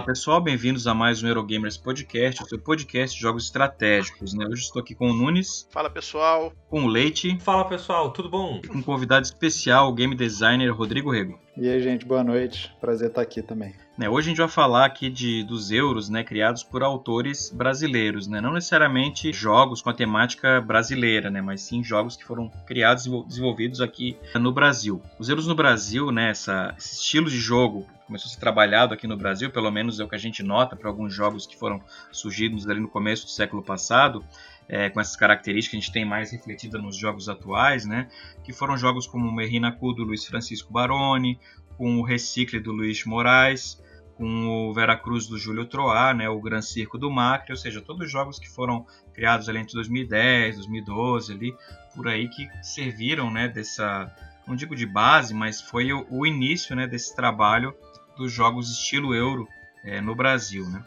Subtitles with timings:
[0.00, 4.32] Olá pessoal, bem-vindos a mais um Eurogamers Podcast, o seu podcast de jogos estratégicos.
[4.32, 4.46] Né?
[4.46, 5.68] Hoje estou aqui com o Nunes.
[5.70, 6.54] Fala pessoal.
[6.70, 7.38] Com o Leite.
[7.38, 8.62] Fala pessoal, tudo bom?
[8.64, 11.38] E com um convidado especial, o game designer Rodrigo Rego.
[11.56, 12.72] E aí, gente, boa noite.
[12.80, 13.74] Prazer estar aqui também.
[13.98, 18.26] Né, hoje a gente vai falar aqui de, dos euros né, criados por autores brasileiros,
[18.26, 18.40] né?
[18.40, 23.24] não necessariamente jogos com a temática brasileira, né, mas sim jogos que foram criados e
[23.26, 25.02] desenvolvidos aqui no Brasil.
[25.18, 29.06] Os euros no Brasil, né, essa, esse estilo de jogo começou a ser trabalhado aqui
[29.06, 31.80] no Brasil, pelo menos é o que a gente nota para alguns jogos que foram
[32.10, 34.24] surgidos ali no começo do século passado,
[34.72, 38.08] é, com essas características a gente tem mais refletida nos jogos atuais, né?
[38.44, 41.40] Que foram jogos como o Merrinacu do Luiz Francisco Baroni,
[41.76, 43.82] com o Recicle do Luiz Moraes,
[44.14, 46.28] com o Veracruz do Júlio Troá, né?
[46.28, 50.54] O Gran Circo do Macri, ou seja, todos jogos que foram criados ali entre 2010,
[50.56, 51.54] 2012 ali,
[51.96, 53.48] por aí que serviram, né?
[53.48, 54.14] Dessa
[54.46, 56.86] não digo de base, mas foi o, o início, né?
[56.86, 57.74] Desse trabalho
[58.16, 59.48] dos jogos estilo euro
[59.84, 60.64] é, no Brasil.
[60.68, 60.84] Né?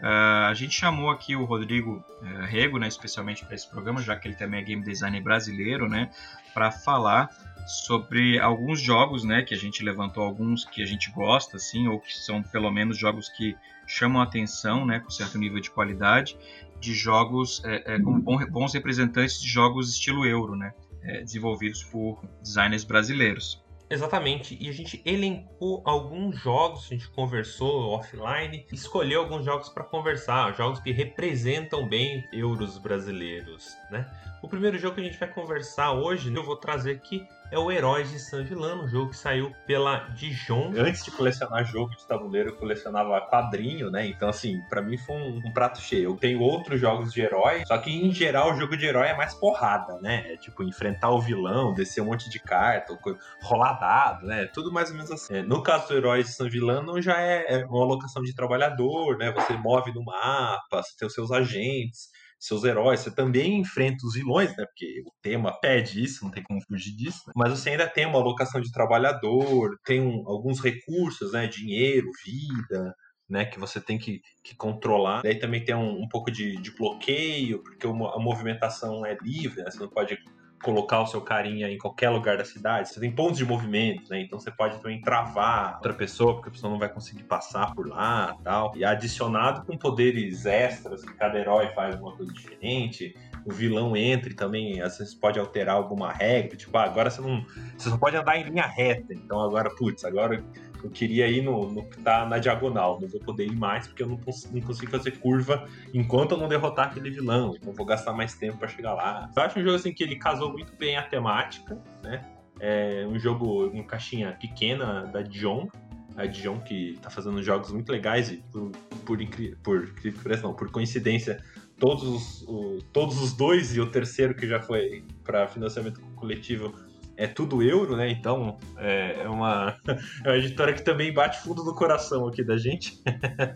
[0.00, 4.14] Uh, a gente chamou aqui o Rodrigo uh, Rego, né, especialmente para esse programa, já
[4.14, 6.10] que ele também é game designer brasileiro, né,
[6.54, 7.28] para falar
[7.66, 11.98] sobre alguns jogos, né, que a gente levantou alguns que a gente gosta, assim, ou
[11.98, 16.38] que são pelo menos jogos que chamam a atenção, né, com certo nível de qualidade,
[16.80, 22.22] de jogos é, é, como bons representantes de jogos estilo euro, né, é, desenvolvidos por
[22.40, 23.62] designers brasileiros.
[23.90, 29.82] Exatamente, e a gente elencou alguns jogos, a gente conversou offline, escolheu alguns jogos para
[29.82, 34.06] conversar, jogos que representam bem euros brasileiros, né?
[34.42, 37.70] O primeiro jogo que a gente vai conversar hoje, eu vou trazer aqui é o
[37.72, 40.72] Heróis de San Vilano, um jogo que saiu pela Dijon.
[40.76, 44.06] Antes de colecionar jogo de tabuleiro, eu colecionava quadrinho, né?
[44.06, 46.10] Então, assim, para mim foi um, um, prato cheio.
[46.10, 49.16] Eu tenho outros jogos de herói, só que em geral o jogo de herói é
[49.16, 50.32] mais porrada, né?
[50.32, 52.98] É tipo enfrentar o vilão, descer um monte de carta,
[53.42, 54.46] rolar dado, né?
[54.46, 55.36] Tudo mais ou menos assim.
[55.36, 59.16] É, no caso do Heróis de San Vilano, já é, é uma alocação de trabalhador,
[59.16, 59.32] né?
[59.32, 62.08] Você move no mapa, você tem os seus agentes
[62.38, 64.64] seus heróis, você também enfrenta os vilões, né?
[64.64, 67.22] Porque o tema pede isso, não tem como fugir disso.
[67.26, 67.32] Né?
[67.36, 71.46] Mas você ainda tem uma alocação de trabalhador, tem um, alguns recursos, né?
[71.46, 72.94] Dinheiro, vida,
[73.28, 75.22] né, que você tem que, que controlar.
[75.22, 79.70] Daí também tem um, um pouco de, de, bloqueio, porque a movimentação é livre, né,
[79.70, 80.16] você não pode
[80.62, 82.88] colocar o seu carinha em qualquer lugar da cidade.
[82.88, 84.20] Você tem pontos de movimento, né?
[84.20, 87.88] Então você pode também travar outra pessoa, porque a pessoa não vai conseguir passar por
[87.88, 88.76] lá tal.
[88.76, 93.14] E adicionado com poderes extras, que cada herói faz uma coisa diferente.
[93.48, 96.54] O vilão entra e também às vezes pode alterar alguma regra.
[96.54, 97.42] Tipo, ah, agora você não.
[97.78, 99.14] Você só pode andar em linha reta.
[99.14, 100.44] Então agora, putz, agora
[100.84, 104.02] eu queria ir no, no que tá na diagonal, não vou poder ir mais porque
[104.02, 108.12] eu não, não consigo fazer curva enquanto eu não derrotar aquele vilão, então vou gastar
[108.12, 109.30] mais tempo para chegar lá.
[109.34, 112.24] Eu acho um jogo assim que ele casou muito bem a temática, né?
[112.60, 115.68] É um jogo em caixinha pequena da Dijon,
[116.16, 118.70] a Dijon que tá fazendo jogos muito legais e por,
[119.04, 119.18] por,
[119.62, 121.42] por, por, não, por coincidência
[121.78, 126.74] todos os, o, todos os dois e o terceiro que já foi para financiamento coletivo
[127.16, 128.08] é tudo euro, né?
[128.10, 129.76] Então é, é uma,
[130.24, 133.02] é uma editora que também bate fundo no coração aqui da gente,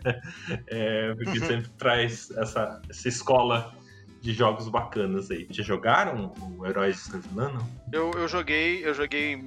[0.67, 1.47] é, porque uhum.
[1.47, 3.73] sempre traz essa, essa escola
[4.23, 5.45] de jogos bacanas aí.
[5.49, 7.59] Já jogaram o Heróis Escandinano?
[7.91, 9.43] Eu, eu joguei, eu joguei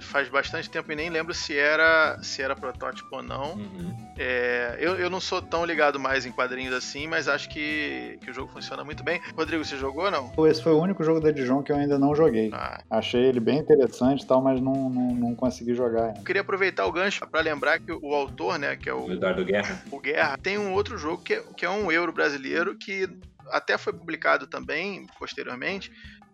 [0.00, 3.54] faz bastante tempo e nem lembro se era se era protótipo ou não.
[3.54, 3.96] Uhum.
[4.18, 8.30] É, eu, eu não sou tão ligado mais em quadrinhos assim, mas acho que, que
[8.30, 9.20] o jogo funciona muito bem.
[9.36, 10.46] Rodrigo, você jogou ou não?
[10.48, 12.50] Esse foi o único jogo da Dijon que eu ainda não joguei.
[12.52, 12.82] Ah.
[12.90, 16.22] Achei ele bem interessante e tal, mas não, não, não consegui jogar ainda.
[16.22, 19.84] queria aproveitar o gancho para lembrar que o autor, né, que é o Eduardo Guerra,
[19.92, 23.08] o Guerra, tem um outro jogo que é, que é um euro brasileiro que
[23.50, 25.90] até foi publicado também, posteriormente,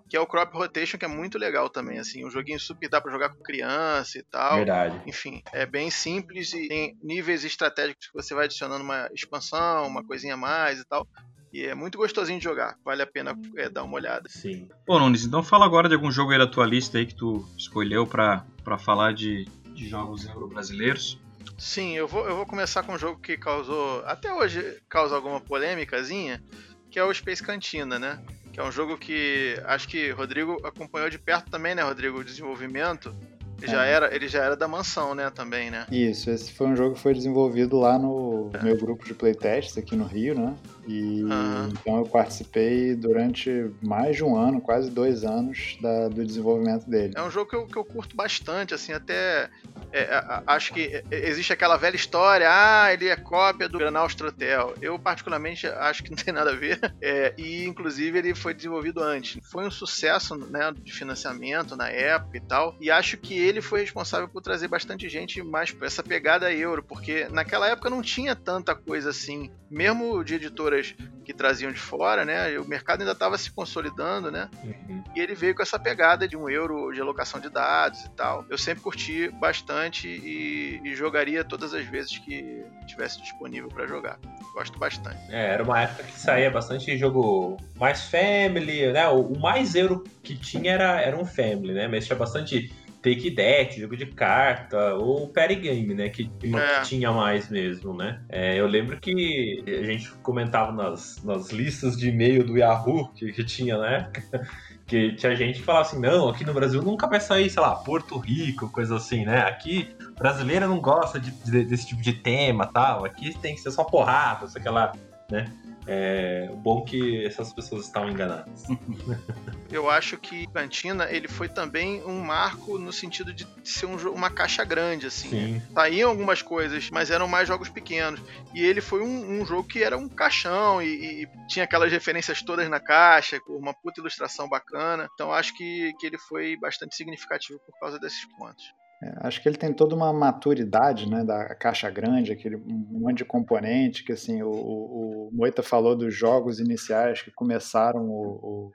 [0.08, 3.00] que é o Crop Rotation, que é muito legal também, assim, um joguinho super dá
[3.00, 4.56] para jogar com criança e tal.
[4.56, 5.00] Verdade.
[5.06, 10.04] Enfim, é bem simples e tem níveis estratégicos que você vai adicionando uma expansão, uma
[10.04, 11.08] coisinha a mais e tal.
[11.52, 14.28] E é muito gostosinho de jogar, vale a pena é, dar uma olhada.
[14.28, 14.68] Sim.
[14.86, 18.44] Pô, Nunes, então fala agora de algum jogo atualista aí que tu escolheu para
[18.78, 21.18] falar de, de jogos euro-brasileiros.
[21.58, 25.40] Sim, eu vou, eu vou começar com um jogo que causou, até hoje causa alguma
[25.40, 26.42] polêmicazinha,
[26.92, 28.20] que é o Space Cantina, né?
[28.52, 32.18] Que é um jogo que acho que Rodrigo acompanhou de perto também, né, Rodrigo?
[32.18, 33.14] O desenvolvimento.
[33.62, 33.74] Ele, é.
[33.74, 35.86] já era, ele já era da mansão, né, também, né?
[35.90, 38.62] Isso, esse foi um jogo que foi desenvolvido lá no é.
[38.62, 40.54] meu grupo de playtests aqui no Rio, né?
[40.86, 41.68] E uhum.
[41.68, 47.14] então eu participei durante mais de um ano, quase dois anos, da, do desenvolvimento dele.
[47.16, 49.48] É um jogo que eu, que eu curto bastante, assim, até
[49.92, 54.74] é, acho que existe aquela velha história, ah, ele é cópia do Granal Hotel.
[54.80, 56.80] Eu, particularmente, acho que não tem nada a ver.
[57.04, 59.40] É, e, inclusive, ele foi desenvolvido antes.
[59.50, 62.76] Foi um sucesso né, de financiamento na época e tal.
[62.80, 66.82] E acho que ele foi responsável por trazer bastante gente mais pra essa pegada euro,
[66.82, 70.38] porque naquela época não tinha tanta coisa assim, mesmo de
[70.72, 72.58] editoras que traziam de fora, né?
[72.58, 74.48] O mercado ainda estava se consolidando, né?
[74.64, 75.04] Uhum.
[75.14, 78.44] E ele veio com essa pegada de um euro de alocação de dados e tal.
[78.50, 84.18] Eu sempre curti bastante e, e jogaria todas as vezes que tivesse disponível para jogar.
[84.52, 85.18] Gosto bastante.
[85.30, 89.06] É, era uma época que saía bastante jogo mais family, né?
[89.08, 91.86] O mais euro que tinha era, era um family, né?
[91.86, 92.72] Mas tinha bastante
[93.02, 96.08] Take That, jogo de carta, ou Party Game, né?
[96.08, 96.82] Que, é.
[96.82, 98.22] tinha mais mesmo, né?
[98.28, 103.32] É, eu lembro que a gente comentava nas, nas listas de e-mail do Yahoo que,
[103.32, 103.96] que tinha na né?
[103.96, 104.48] época.
[104.84, 107.74] Que tinha gente que falava assim, não, aqui no Brasil nunca vai sair, sei lá,
[107.76, 109.38] Porto Rico, coisa assim, né?
[109.42, 109.88] Aqui,
[110.18, 113.04] brasileira não gosta de, de, desse tipo de tema tal.
[113.04, 114.92] Aqui tem que ser só porrada, sei lá,
[115.30, 115.50] né?
[115.86, 118.64] É bom que essas pessoas estavam enganadas.
[119.70, 124.30] Eu acho que Cantina ele foi também um marco no sentido de ser um, uma
[124.30, 125.30] caixa grande, assim.
[125.30, 125.62] Sim.
[125.72, 128.20] Saíam algumas coisas, mas eram mais jogos pequenos.
[128.52, 132.42] E ele foi um, um jogo que era um caixão e, e, tinha aquelas referências
[132.42, 135.08] todas na caixa, com uma puta ilustração bacana.
[135.14, 138.64] Então acho que, que ele foi bastante significativo por causa desses pontos.
[139.02, 143.24] É, acho que ele tem toda uma maturidade, né, da caixa grande, aquele monte de
[143.24, 148.72] componente que, assim, o, o, Moita falou dos jogos iniciais que começaram o,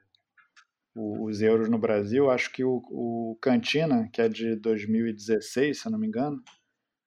[0.95, 2.29] o, os euros no Brasil.
[2.29, 6.41] Acho que o, Cantina, que é de 2016, se eu não me engano,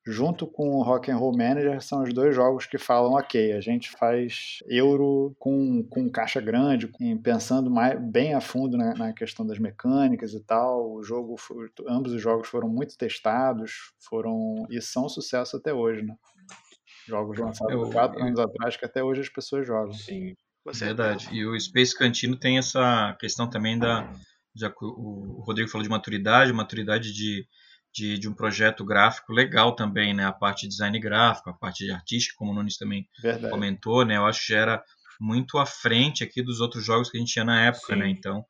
[0.06, 3.60] junto com o Rock and Roll Manager são os dois jogos que falam ok a
[3.60, 6.90] gente faz euro com, com caixa grande
[7.22, 10.92] pensando mais, bem a fundo na, na questão das mecânicas e tal.
[10.92, 16.02] O jogo foi, ambos os jogos foram muito testados foram e são sucesso até hoje
[16.02, 16.14] né?
[17.06, 19.92] Jogos lançados eu, quatro eu, anos atrás que até hoje as pessoas jogam.
[19.92, 20.34] Sim
[20.74, 21.28] verdade.
[21.32, 24.12] e o Space Cantino tem essa questão também da
[24.54, 27.46] já que o Rodrigo falou de maturidade maturidade de
[27.92, 30.24] de, de um projeto gráfico legal também, né?
[30.24, 33.50] A parte de design gráfico, a parte de artística, como o Nunes também Verdade.
[33.50, 34.16] comentou, né?
[34.16, 34.82] Eu acho que era
[35.20, 38.06] muito à frente aqui dos outros jogos que a gente tinha na época, né?
[38.06, 38.12] Sim.
[38.12, 38.16] né?
[38.18, 38.44] Então,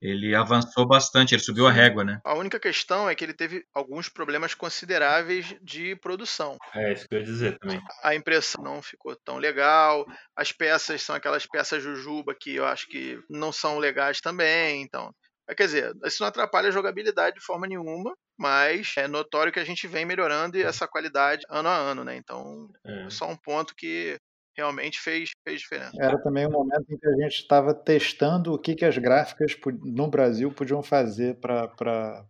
[0.00, 1.70] ele avançou bastante, ele subiu Sim.
[1.70, 2.20] a régua, né?
[2.24, 6.58] A única questão é que ele teve alguns problemas consideráveis de produção.
[6.74, 7.80] É, isso que eu ia dizer também.
[8.02, 10.04] A impressão não ficou tão legal,
[10.36, 15.14] as peças são aquelas peças jujuba que eu acho que não são legais também, então
[15.56, 19.64] Quer dizer, isso não atrapalha a jogabilidade de forma nenhuma, mas é notório que a
[19.64, 22.16] gente vem melhorando essa qualidade ano a ano, né?
[22.16, 24.18] Então, é, é só um ponto que
[24.56, 25.96] realmente fez, fez diferença.
[26.00, 29.56] Era também um momento em que a gente estava testando o que, que as gráficas
[29.82, 32.24] no Brasil podiam fazer para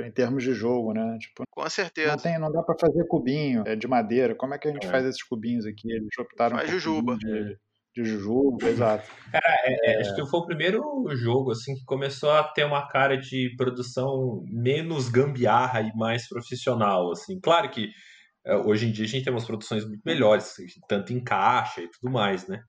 [0.00, 1.18] em termos de jogo, né?
[1.18, 2.12] Tipo, Com certeza.
[2.12, 4.34] Não, tem, não dá para fazer cubinho é, de madeira.
[4.34, 4.90] Como é que a gente é.
[4.90, 5.90] faz esses cubinhos aqui?
[5.90, 7.16] Eles optaram Faz jujuba.
[7.16, 7.58] De,
[7.94, 9.08] de Jujuba, exato.
[9.30, 10.82] Cara, é, é, acho que foi o primeiro
[11.14, 17.12] jogo assim que começou a ter uma cara de produção menos gambiarra e mais profissional,
[17.12, 17.38] assim.
[17.40, 17.88] Claro que
[18.44, 20.54] é, hoje em dia a gente tem umas produções muito melhores,
[20.88, 22.62] tanto em caixa e tudo mais, né?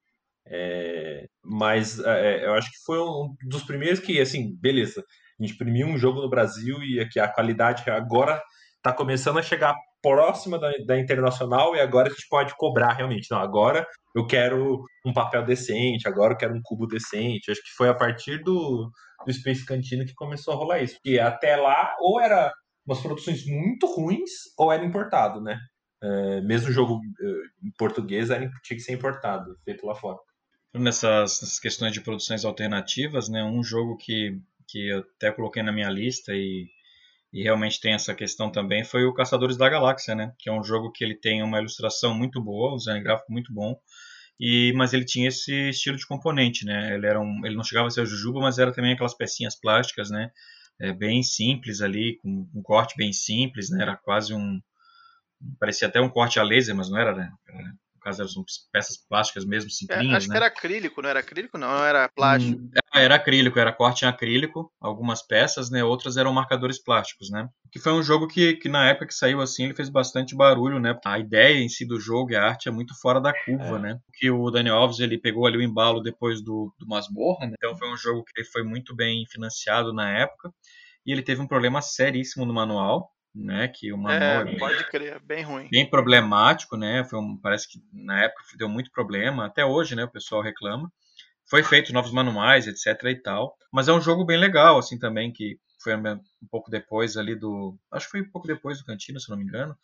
[0.48, 5.03] É, mas é, eu acho que foi um dos primeiros que, assim, beleza,
[5.39, 8.41] a gente imprimiu um jogo no Brasil e aqui a qualidade agora
[8.77, 13.31] está começando a chegar próxima da, da, internacional e agora a gente pode cobrar realmente.
[13.31, 17.50] Não, agora eu quero um papel decente, agora eu quero um cubo decente.
[17.50, 18.91] Acho que foi a partir do,
[19.25, 20.93] do Space Cantina que começou a rolar isso.
[21.01, 22.53] Porque até lá, ou era
[22.85, 25.57] umas produções muito ruins, ou era importado, né?
[26.03, 30.19] É, mesmo jogo é, em português era, tinha que ser importado, feito lá fora.
[30.71, 33.43] Nessas, nessas questões de produções alternativas, né?
[33.43, 36.67] Um jogo que, que eu até coloquei na minha lista e
[37.36, 40.34] e realmente tem essa questão também, foi o Caçadores da Galáxia, né?
[40.39, 43.54] Que é um jogo que ele tem uma ilustração muito boa, um design gráfico muito
[43.54, 43.77] bom,
[44.39, 46.96] e mas ele tinha esse estilo de componente, né?
[46.96, 50.10] Ele era um, ele não chegava a ser Jujuba, mas era também aquelas pecinhas plásticas,
[50.10, 50.32] né?
[50.80, 53.82] É, bem simples ali, com um corte bem simples, né?
[53.82, 54.62] Era quase um
[55.60, 57.32] parecia até um corte a laser, mas não era, né?
[57.50, 57.74] Era
[58.05, 60.33] caso eram peças plásticas mesmo, simplinhas, é, acho né?
[60.33, 61.57] que era acrílico, não era acrílico?
[61.57, 62.62] Não, não era plástico.
[62.62, 65.83] Hum, era acrílico, era corte em acrílico, algumas peças, né?
[65.83, 67.50] Outras eram marcadores plásticos, né?
[67.71, 70.79] Que foi um jogo que, que na época que saiu assim, ele fez bastante barulho,
[70.79, 70.95] né?
[71.03, 73.79] A ideia em si do jogo e a arte é muito fora da curva, é.
[73.79, 74.00] né?
[74.13, 77.55] Que o Daniel Alves, ele pegou ali o embalo depois do, do Masmorra, né?
[77.57, 80.51] Então foi um jogo que foi muito bem financiado na época.
[81.05, 83.68] E ele teve um problema seríssimo no manual, né?
[83.68, 85.68] Que o manual é, pode crer, bem ruim.
[85.70, 87.04] Bem problemático, né?
[87.04, 90.06] Foi um, parece que na época deu muito problema, até hoje, né?
[90.06, 90.92] O pessoal reclama.
[91.48, 93.56] Foi feito novos manuais, etc e tal.
[93.72, 97.77] Mas é um jogo bem legal, assim, também, que foi um pouco depois ali do...
[97.92, 99.77] Acho que foi um pouco depois do Cantina, se não me engano.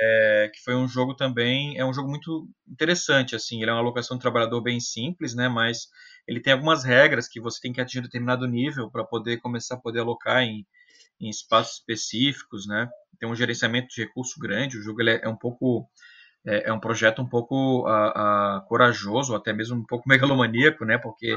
[0.00, 1.76] É, que foi um jogo também...
[1.76, 3.60] É um jogo muito interessante, assim.
[3.60, 5.46] Ele é uma alocação de trabalhador bem simples, né?
[5.46, 5.88] Mas
[6.26, 9.74] ele tem algumas regras que você tem que atingir um determinado nível para poder começar
[9.74, 10.64] a poder alocar em
[11.20, 12.88] em espaços específicos, né?
[13.18, 14.78] Tem um gerenciamento de recurso grande.
[14.78, 15.88] O jogo é, é um pouco
[16.48, 20.96] é, é, um projeto um pouco uh, uh, corajoso, até mesmo um pouco megalomaníaco, né?
[20.96, 21.36] Porque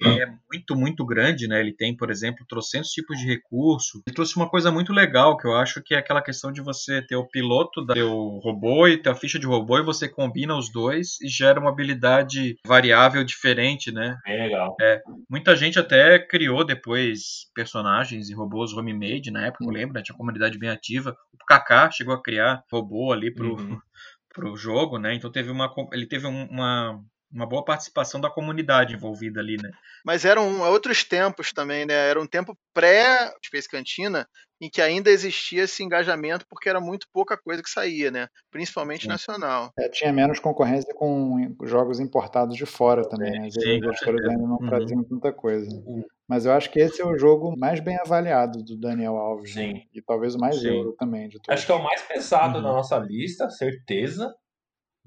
[0.00, 1.60] é muito, muito grande, né?
[1.60, 4.00] Ele tem, por exemplo, trocentos tipos de recurso.
[4.06, 7.02] Ele trouxe uma coisa muito legal, que eu acho que é aquela questão de você
[7.02, 8.12] ter o piloto do teu
[8.42, 11.70] robô e ter a ficha de robô e você combina os dois e gera uma
[11.70, 14.16] habilidade variável diferente, né?
[14.26, 14.76] É legal.
[14.80, 20.02] É, muita gente até criou depois personagens e robôs homemade na época, eu lembro, né?
[20.02, 21.16] Tinha uma comunidade bem ativa.
[21.32, 23.80] O Kaká chegou a criar robô ali pro, uhum.
[24.38, 25.14] pro jogo, né?
[25.14, 29.70] Então teve uma, ele teve uma, uma boa participação da comunidade envolvida ali, né?
[30.04, 31.94] Mas eram outros tempos também, né?
[31.94, 34.26] Era um tempo pré-Space Cantina
[34.60, 38.28] em que ainda existia esse engajamento porque era muito pouca coisa que saía, né?
[38.50, 39.08] Principalmente Sim.
[39.08, 39.70] nacional.
[39.78, 43.46] É, tinha menos concorrência com jogos importados de fora também, né?
[43.46, 44.66] As editoras ainda não uhum.
[44.66, 45.68] traziam tanta coisa.
[45.70, 46.02] Uhum.
[46.28, 49.54] Mas eu acho que esse é o jogo mais bem avaliado do Daniel Alves.
[49.54, 49.62] Né?
[49.62, 49.72] Sim.
[49.74, 49.82] Né?
[49.94, 50.68] E talvez o mais Sim.
[50.68, 51.28] euro também.
[51.28, 51.48] De todos.
[51.50, 52.64] Acho que é o mais pesado uhum.
[52.64, 54.34] da nossa lista, certeza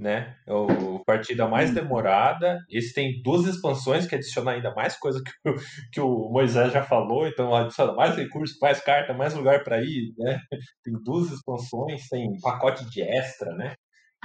[0.01, 0.35] né?
[0.47, 1.75] É o partida mais uhum.
[1.75, 2.57] demorada.
[2.67, 5.55] Esse tem duas expansões que adiciona ainda mais coisa que o,
[5.93, 10.11] que o Moisés já falou, então adiciona mais recursos, mais carta, mais lugar para ir,
[10.17, 10.39] né?
[10.83, 13.75] Tem duas expansões, tem pacote de extra, né?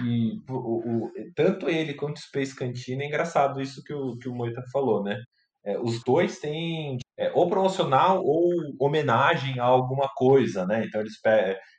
[0.02, 4.28] E o, o, tanto ele quanto o Space Cantina é engraçado isso que o, que
[4.28, 5.18] o Moita falou, né?
[5.64, 10.84] É, os dois têm é, ou promocional ou homenagem a alguma coisa, né?
[10.86, 11.18] Então eles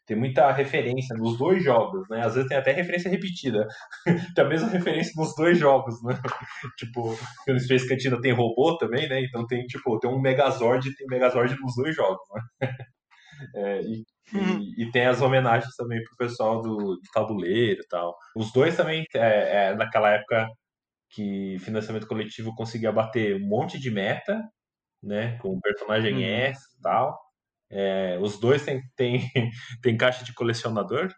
[0.08, 2.26] tem muita referência nos dois jogos, né?
[2.26, 3.68] Às vezes tem até referência repetida.
[4.36, 6.18] tem a mesma referência nos dois jogos, né?
[6.80, 7.14] tipo,
[7.46, 9.22] no Space Cantina tem robô também, né?
[9.22, 12.42] Então tem tipo, tem um Megazord e tem Megazord nos dois jogos, né?
[13.54, 14.60] É, e, uhum.
[14.60, 18.18] e, e, tem as homenagens também pro pessoal do, do tabuleiro e tal.
[18.36, 20.48] Os dois também, é, é, naquela época,
[21.12, 24.44] que financiamento coletivo conseguia bater um monte de meta,
[25.04, 25.38] né?
[25.38, 26.24] Com personagem uhum.
[26.24, 27.16] S e tal.
[27.70, 29.30] É, os dois têm tem,
[29.82, 31.14] tem caixa de colecionador.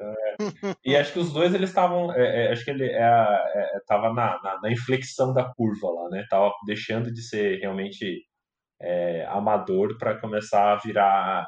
[0.00, 0.36] é,
[0.84, 2.12] e acho que os dois eles estavam.
[2.14, 6.26] É, é, acho que ele estava é, na, na, na, inflexão da curva lá, né?
[6.28, 8.24] Tava deixando de ser realmente
[9.28, 11.46] amador para começar a virar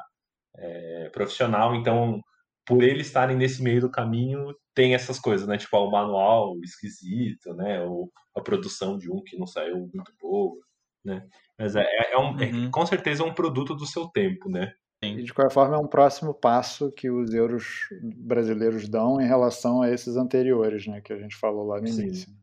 [1.11, 1.75] profissional.
[1.75, 2.21] Então,
[2.65, 5.57] por eles estarem nesse meio do caminho, tem essas coisas, né?
[5.57, 7.81] Tipo, o manual esquisito, né?
[7.81, 10.55] Ou a produção de um que não saiu muito boa,
[11.03, 11.27] né?
[11.57, 12.67] Mas é, é, um, é uhum.
[12.67, 14.73] é, com certeza é um produto do seu tempo, né?
[15.01, 19.81] E de qualquer forma é um próximo passo que os euros brasileiros dão em relação
[19.81, 21.01] a esses anteriores, né?
[21.01, 22.03] Que a gente falou lá no Sim.
[22.03, 22.33] início.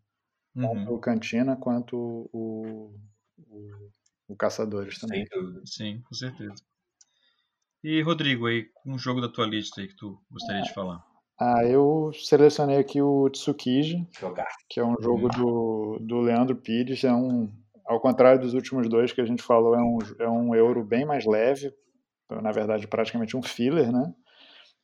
[0.55, 0.95] Tanto uhum.
[0.95, 2.93] o Cantina quanto o,
[3.39, 3.91] o,
[4.29, 5.25] o Caçadores também.
[5.65, 6.63] Sim, com certeza.
[7.83, 11.03] E Rodrigo, aí, um jogo da tua lista aí que tu gostaria de falar?
[11.39, 14.07] Ah, eu selecionei aqui o Tsukiji,
[14.69, 17.03] que é um jogo do, do Leandro Pires.
[17.03, 17.51] É um,
[17.91, 21.05] ao contrário dos últimos dois que a gente falou, é um, é um euro bem
[21.05, 21.75] mais leve,
[22.41, 24.15] na verdade praticamente um filler, né?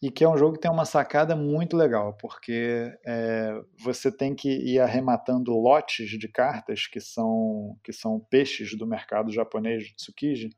[0.02, 4.34] E que é um jogo que tem uma sacada muito legal, porque é, você tem
[4.34, 9.94] que ir arrematando lotes de cartas que são, que são peixes do mercado japonês de
[9.94, 10.50] Tsukiji,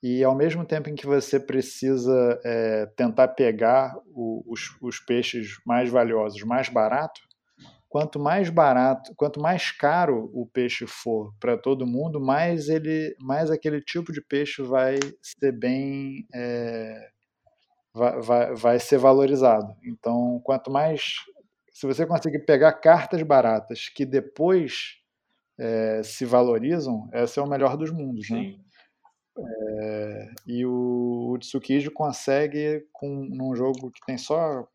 [0.00, 5.58] e ao mesmo tempo em que você precisa é, tentar pegar o, os, os, peixes
[5.66, 7.20] mais valiosos mais barato,
[7.88, 13.50] quanto mais barato, quanto mais caro o peixe for para todo mundo, mais ele, mais
[13.50, 17.08] aquele tipo de peixe vai ser bem, é,
[17.94, 19.74] vai, vai, vai ser valorizado.
[19.84, 21.14] Então, quanto mais,
[21.72, 24.96] se você conseguir pegar cartas baratas que depois
[25.58, 28.38] é, se valorizam, esse é o melhor dos mundos, né?
[29.38, 34.66] É, e o, o consegue, com, num jogo que tem só.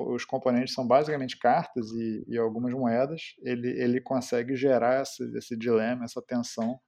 [0.00, 5.56] Os componentes são basicamente cartas e, e, algumas moedas, ele, ele consegue gerar esse, esse
[5.56, 6.80] dilema, essa tensão.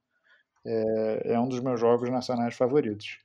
[0.65, 3.17] É, é, um dos meus jogos nacionais favoritos.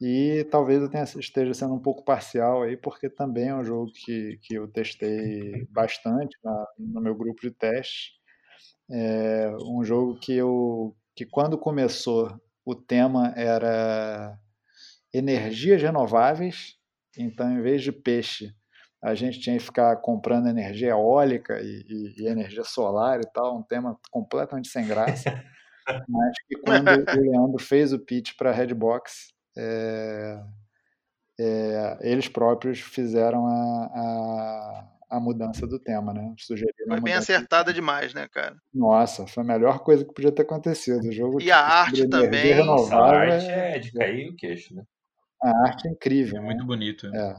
[0.00, 3.92] E talvez eu tenha, esteja sendo um pouco parcial aí, porque também é um jogo
[3.94, 8.12] que, que eu testei bastante na, no meu grupo de teste.
[8.90, 14.38] É um jogo que eu que quando começou o tema era
[15.12, 16.76] energias renováveis.
[17.16, 18.54] Então, em vez de peixe,
[19.02, 23.58] a gente tinha que ficar comprando energia eólica e, e, e energia solar e tal,
[23.58, 25.30] um tema completamente sem graça.
[26.08, 30.40] Mas que quando o Leandro fez o pitch para a Redbox, é,
[31.38, 36.34] é, eles próprios fizeram a, a, a mudança do tema, né?
[36.38, 38.56] Sugeriram foi bem acertada demais, né, cara?
[38.72, 41.06] Nossa, foi a melhor coisa que podia ter acontecido.
[41.06, 42.54] O jogo e a arte também.
[42.54, 44.82] a arte é de cair o queixo, né?
[45.42, 46.38] A arte é incrível.
[46.38, 46.46] É né?
[46.46, 47.06] muito bonito.
[47.14, 47.36] É.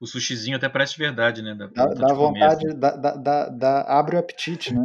[0.00, 1.54] O sushizinho até parece verdade, né?
[1.54, 4.84] Da, dá, dá vontade, dá, dá, dá, abre o apetite, né?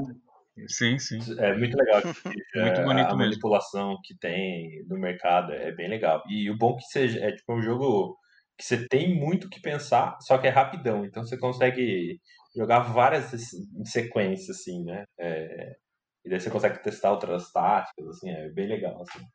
[0.68, 1.18] Sim, sim.
[1.40, 2.02] É muito legal.
[2.56, 3.18] muito bonito a mesmo.
[3.18, 6.22] manipulação que tem no mercado é bem legal.
[6.30, 8.16] E o bom que seja é tipo um jogo
[8.62, 11.04] que você tem muito o que pensar, só que é rapidão.
[11.04, 12.22] Então você consegue
[12.56, 15.04] jogar várias em sequência, assim, né?
[15.20, 15.76] É,
[16.24, 19.26] e daí você consegue testar outras táticas, assim, é bem legal, assim.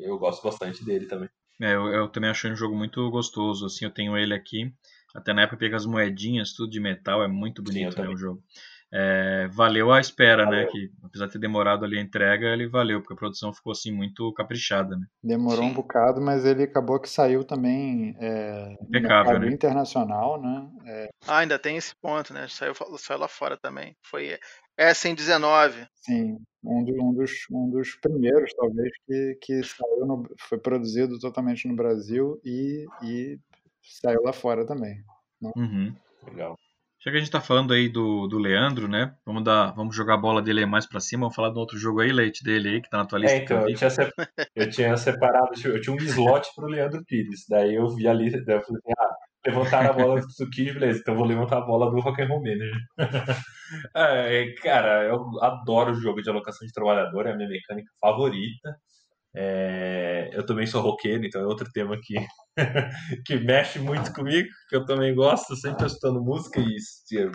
[0.00, 1.28] Eu gosto bastante dele também.
[1.60, 4.72] É, eu, eu também achei um jogo muito gostoso, assim, eu tenho ele aqui.
[5.14, 8.16] Até na época peguei as moedinhas, tudo de metal, é muito bonito Sim, né, o
[8.16, 8.42] jogo.
[8.92, 10.64] É, valeu a espera, né?
[10.64, 10.68] Valeu.
[10.68, 13.92] Que apesar de ter demorado ali a entrega, ele valeu, porque a produção ficou assim
[13.92, 15.06] muito caprichada, né?
[15.22, 15.70] Demorou Sim.
[15.70, 19.48] um bocado, mas ele acabou que saiu também é, no Impecável, né?
[19.48, 20.68] internacional, né?
[20.86, 22.46] É, Ah, ainda tem esse ponto, né?
[22.48, 23.94] Saiu, saiu lá fora também.
[24.02, 24.36] Foi
[24.76, 25.86] essa em 19.
[25.94, 31.18] sim, um, do- um dos, um dos primeiros, talvez, que, que saiu no, foi produzido
[31.20, 33.38] totalmente no Brasil e, e
[33.82, 34.96] saiu lá fora também.
[35.56, 35.94] Uhum.
[36.26, 36.58] Legal.
[37.02, 39.14] Já que a gente tá falando aí do, do Leandro, né?
[39.24, 41.22] Vamos dar, vamos jogar a bola dele mais pra cima.
[41.22, 43.36] Vamos falar de um outro jogo aí, Leite, dele aí, que tá na tua lista.
[43.38, 44.12] É, então, eu tinha, se-
[44.54, 47.46] eu tinha separado, eu tinha um slot pro Leandro Pires.
[47.48, 49.14] Daí eu vi ali, daí eu falei assim, ah,
[49.46, 52.28] levantaram a bola do Tsukiji, beleza, então eu vou levantar a bola do Rock and
[52.28, 52.80] Roll Manager.
[53.94, 58.74] É, cara, eu adoro o jogo de alocação de trabalhador, é a minha mecânica favorita.
[59.34, 62.14] É, eu também sou roqueiro, então é outro tema que,
[63.26, 66.76] que mexe muito comigo, que eu também gosto, sempre escutando música e
[67.12, 67.30] e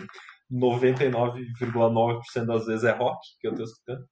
[0.50, 4.04] 99,9% das vezes é rock que eu tô escutando.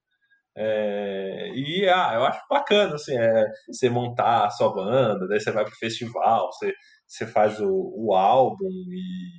[0.57, 5.51] É, e ah, eu acho bacana assim, é, você montar a sua banda, daí você
[5.51, 6.73] vai pro festival, você,
[7.07, 9.31] você faz o, o álbum e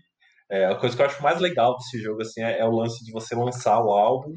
[0.51, 3.05] é, a coisa que eu acho mais legal desse jogo assim, é, é o lance
[3.05, 4.35] de você lançar o álbum,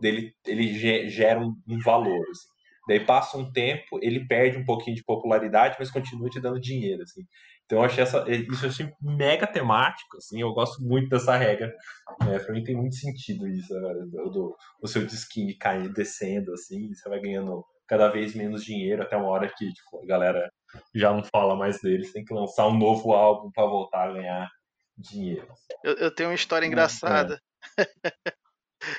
[0.00, 2.22] dele ele ge- gera um, um valor.
[2.30, 2.49] assim.
[2.90, 7.04] Daí passa um tempo, ele perde um pouquinho de popularidade, mas continua te dando dinheiro.
[7.04, 7.22] Assim.
[7.64, 10.16] Então eu achei essa, isso assim, mega temático.
[10.16, 11.72] Assim, eu gosto muito dessa regra.
[12.28, 16.52] É, pra mim tem muito sentido isso, né, do, do, o seu disquinho caindo, descendo,
[16.52, 20.06] assim, e você vai ganhando cada vez menos dinheiro até uma hora que tipo, a
[20.06, 20.50] galera
[20.92, 24.50] já não fala mais deles, tem que lançar um novo álbum para voltar a ganhar
[24.98, 25.46] dinheiro.
[25.84, 27.40] Eu, eu tenho uma história engraçada.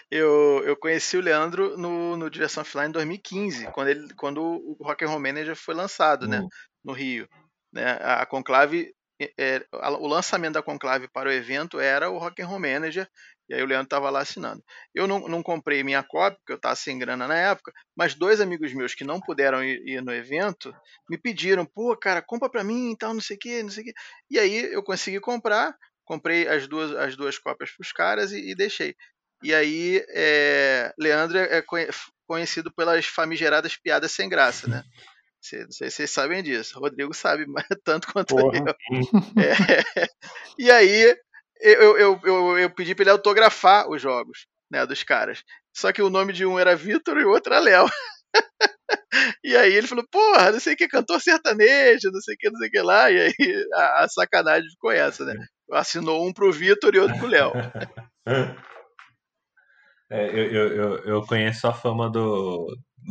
[0.09, 4.77] eu, eu conheci o Leandro no, no Diversão Offline em 2015, quando, ele, quando o
[4.81, 6.39] Rock and Roll Manager foi lançado, né?
[6.41, 6.47] Hum.
[6.83, 7.27] No Rio.
[7.73, 7.85] Né?
[8.01, 12.17] A, a Conclave, é, é, a- o lançamento da Conclave para o evento era o
[12.17, 13.07] Rock and Roll Manager,
[13.49, 14.63] e aí o Leandro estava lá assinando.
[14.95, 18.39] Eu não, não comprei minha cópia, porque eu estava sem grana na época, mas dois
[18.41, 20.73] amigos meus que não puderam ir, ir no evento
[21.09, 23.83] me pediram, pô, cara, compra para mim e tal, não sei o que, não sei
[23.83, 23.93] o que.
[24.29, 28.51] E aí eu consegui comprar, comprei as duas, as duas cópias para os caras e,
[28.51, 28.95] e deixei.
[29.43, 31.89] E aí, é, Leandro é conhe-
[32.27, 34.83] conhecido pelas famigeradas piadas sem graça, né?
[35.53, 36.79] Não sei se vocês sabem disso.
[36.79, 37.45] Rodrigo sabe
[37.83, 38.57] tanto quanto Porra.
[38.59, 38.65] eu.
[39.41, 40.05] É,
[40.57, 41.15] E aí,
[41.61, 45.43] eu, eu, eu, eu pedi para ele autografar os jogos né, dos caras.
[45.75, 47.85] Só que o nome de um era Vitor e o outro era Léo.
[49.43, 52.49] E aí ele falou, porra, não sei o que, cantor sertanejo, não sei o que,
[52.49, 53.11] não sei o que lá.
[53.11, 55.33] E aí a, a sacanagem ficou essa, né?
[55.73, 57.51] Assinou um pro Vitor e outro pro Léo.
[60.11, 62.67] É, eu, eu, eu, conheço a fama do,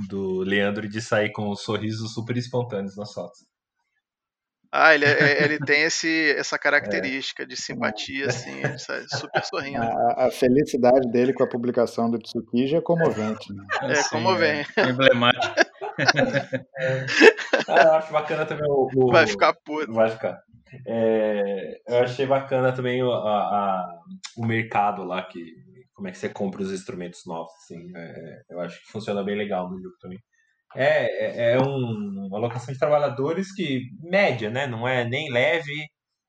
[0.06, 3.38] do Leandro de sair com sorrisos super espontâneos nas fotos.
[4.70, 9.82] Ah, ele, é- ele tem esse, essa característica de simpatia, assim, ele sai super sorrindo.
[9.82, 13.64] A, a felicidade dele com a publicação do Tsukiji é comovente, né?
[13.82, 14.70] É, Assim, comovente.
[14.78, 15.54] emblemático.
[17.68, 18.88] Ah, eu acho bacana também o.
[18.94, 19.92] o- Vai ficar puto.
[19.92, 20.40] Vai ficar.
[20.86, 23.98] É, eu achei bacana também o, a- a-
[24.36, 25.54] o mercado lá, que,
[26.00, 27.52] como é que você compra os instrumentos novos.
[27.62, 30.18] Assim, é, eu acho que funciona bem legal no jogo também.
[30.74, 34.66] É, é, é um- uma alocação de trabalhadores que, média, né?
[34.66, 35.74] Não é nem leve,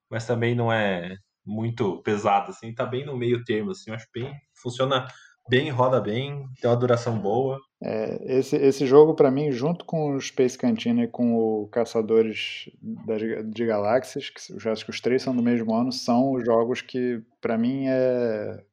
[0.09, 2.73] mas também não é muito pesado, assim.
[2.75, 3.91] Tá bem no meio termo, assim.
[3.91, 4.33] Eu acho bem...
[4.61, 5.07] Funciona
[5.49, 7.57] bem, roda bem, tem uma duração boa.
[7.83, 12.69] É, esse, esse jogo, pra mim, junto com o Space Cantina e com o Caçadores
[13.05, 16.43] das, de Galáxias, que eu acho que os três são do mesmo ano, são os
[16.45, 18.63] jogos que, pra mim, é,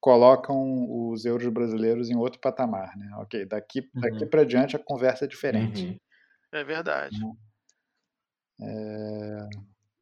[0.00, 3.10] colocam os euros brasileiros em outro patamar, né?
[3.18, 4.30] Ok, daqui, daqui Uhum.
[4.30, 5.88] para diante a conversa é diferente.
[5.88, 5.98] Uhum.
[6.52, 7.16] É verdade.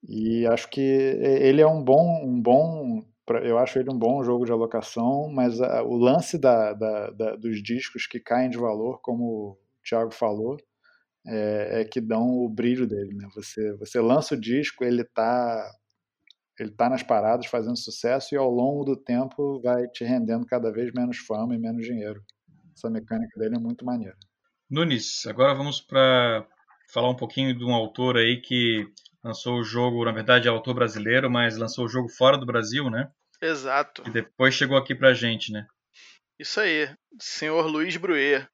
[0.07, 3.05] E acho que ele é um bom, um bom,
[3.43, 7.37] eu acho ele um bom jogo de alocação, mas a- o lance da, da- da-
[7.37, 10.57] dos discos que caem de valor, como o Thiago falou,
[11.27, 13.29] é, é que dão o brilho dele, né?
[13.35, 15.71] Você, você lança o disco, ele tá,
[16.63, 20.73] ele tá nas paradas fazendo sucesso e ao longo do tempo vai te rendendo cada
[20.73, 22.23] vez menos fama e menos dinheiro.
[22.77, 24.17] Essa mecânica dele é muito maneira.
[24.71, 26.47] Nunes, agora vamos para
[26.93, 28.87] falar um pouquinho de um autor aí que
[29.23, 32.89] lançou o jogo, na verdade é autor brasileiro, mas lançou o jogo fora do Brasil,
[32.91, 33.11] né?
[33.41, 34.03] Exato.
[34.07, 35.67] E depois chegou aqui pra gente, né?
[36.39, 36.89] Isso aí,
[37.21, 38.47] senhor Luiz Bruet.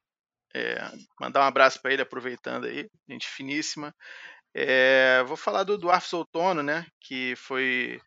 [0.57, 0.77] É,
[1.21, 3.93] mandar um abraço para ele, aproveitando aí, gente finíssima.
[4.55, 6.87] É, vou falar do Dwarfs Outono, né?
[7.01, 8.01] Que foi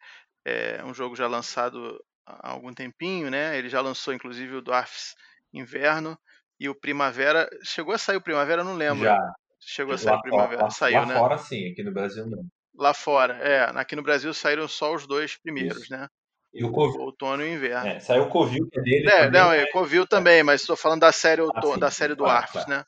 [0.45, 3.57] é, um jogo já lançado há algum tempinho, né?
[3.57, 5.13] Ele já lançou inclusive o Dwarfs
[5.53, 6.17] Inverno
[6.59, 7.49] e o Primavera.
[7.63, 9.03] Chegou a sair o Primavera, não lembro.
[9.03, 9.17] Já.
[9.59, 11.15] Chegou a sair lá o Primavera, lá, saiu, lá né?
[11.15, 12.45] fora sim, aqui no Brasil não.
[12.75, 13.63] Lá fora, é.
[13.75, 15.91] Aqui no Brasil saíram só os dois primeiros, Isso.
[15.91, 16.07] né?
[16.53, 17.89] E o Covil, outono e o inverno.
[17.89, 19.07] é, saiu o Covil, é dele.
[19.07, 19.61] É, também, não, né?
[19.61, 22.69] é Covil também, mas estou falando da série, outono, sim, da série do Arfs, claro.
[22.69, 22.83] né?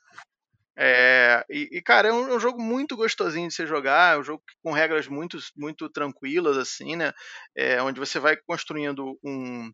[0.82, 4.18] É, e, e, cara, é um, é um jogo muito gostosinho de se jogar, é
[4.18, 7.12] um jogo com regras muito, muito tranquilas, assim, né?
[7.54, 9.70] É, onde você vai construindo um,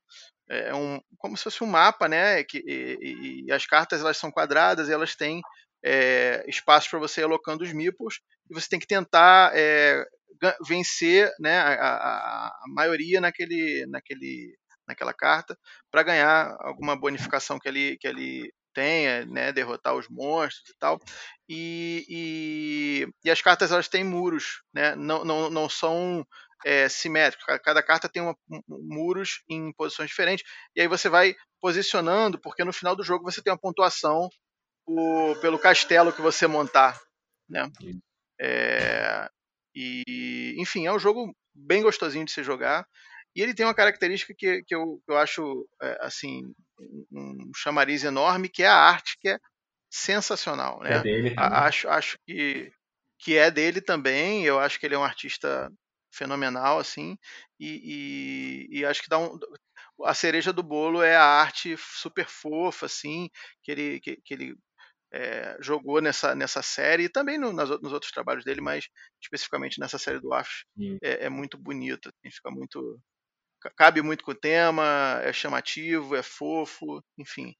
[0.50, 1.00] é, um.
[1.18, 2.42] como se fosse um mapa, né?
[2.44, 5.40] Que, e, e as cartas elas são quadradas e elas têm
[5.84, 10.04] é, espaços para você ir alocando os mipos, e você tem que tentar é,
[10.66, 15.56] vencer né, a, a- a maioria naquele, naquele, naquela carta
[15.90, 21.00] para ganhar alguma bonificação que ele, que ele tenha, né, derrotar os monstros e tal.
[21.48, 26.26] E, e, e as cartas elas têm muros, né, não, não, não são
[26.64, 27.46] é, simétricos.
[27.46, 30.44] Ca- Cada carta tem uma- um- muros em posições diferentes.
[30.74, 34.28] E aí você vai posicionando, porque no final do jogo você tem uma pontuação
[35.40, 36.98] pelo castelo que você montar,
[37.48, 37.70] né?
[38.40, 39.28] É,
[39.74, 42.86] e, enfim, é um jogo bem gostosinho de se jogar.
[43.36, 46.42] E ele tem uma característica que, que, eu, que eu acho é, assim
[47.12, 49.38] um chamariz enorme, que é a arte, que é
[49.90, 51.04] sensacional, Que é né?
[51.04, 51.30] dele.
[51.36, 52.72] A- Acho, acho que,
[53.18, 54.44] que é dele também.
[54.44, 55.70] Eu acho que ele é um artista
[56.12, 57.18] fenomenal, assim,
[57.60, 59.38] e, e- e acho que dá um.
[60.04, 63.28] A cereja do bolo é a arte super fofa, assim,
[63.62, 64.56] que ele, que, que ele
[65.12, 68.88] é, jogou nessa, nessa série e também no- nas, nos outros trabalhos dele, mas
[69.22, 70.30] especificamente nessa série do
[70.76, 70.98] Sim.
[71.02, 73.00] é, é muito bonito, assim, fica muito
[73.76, 77.54] cabe muito com o tema, é chamativo, é fofo, enfim,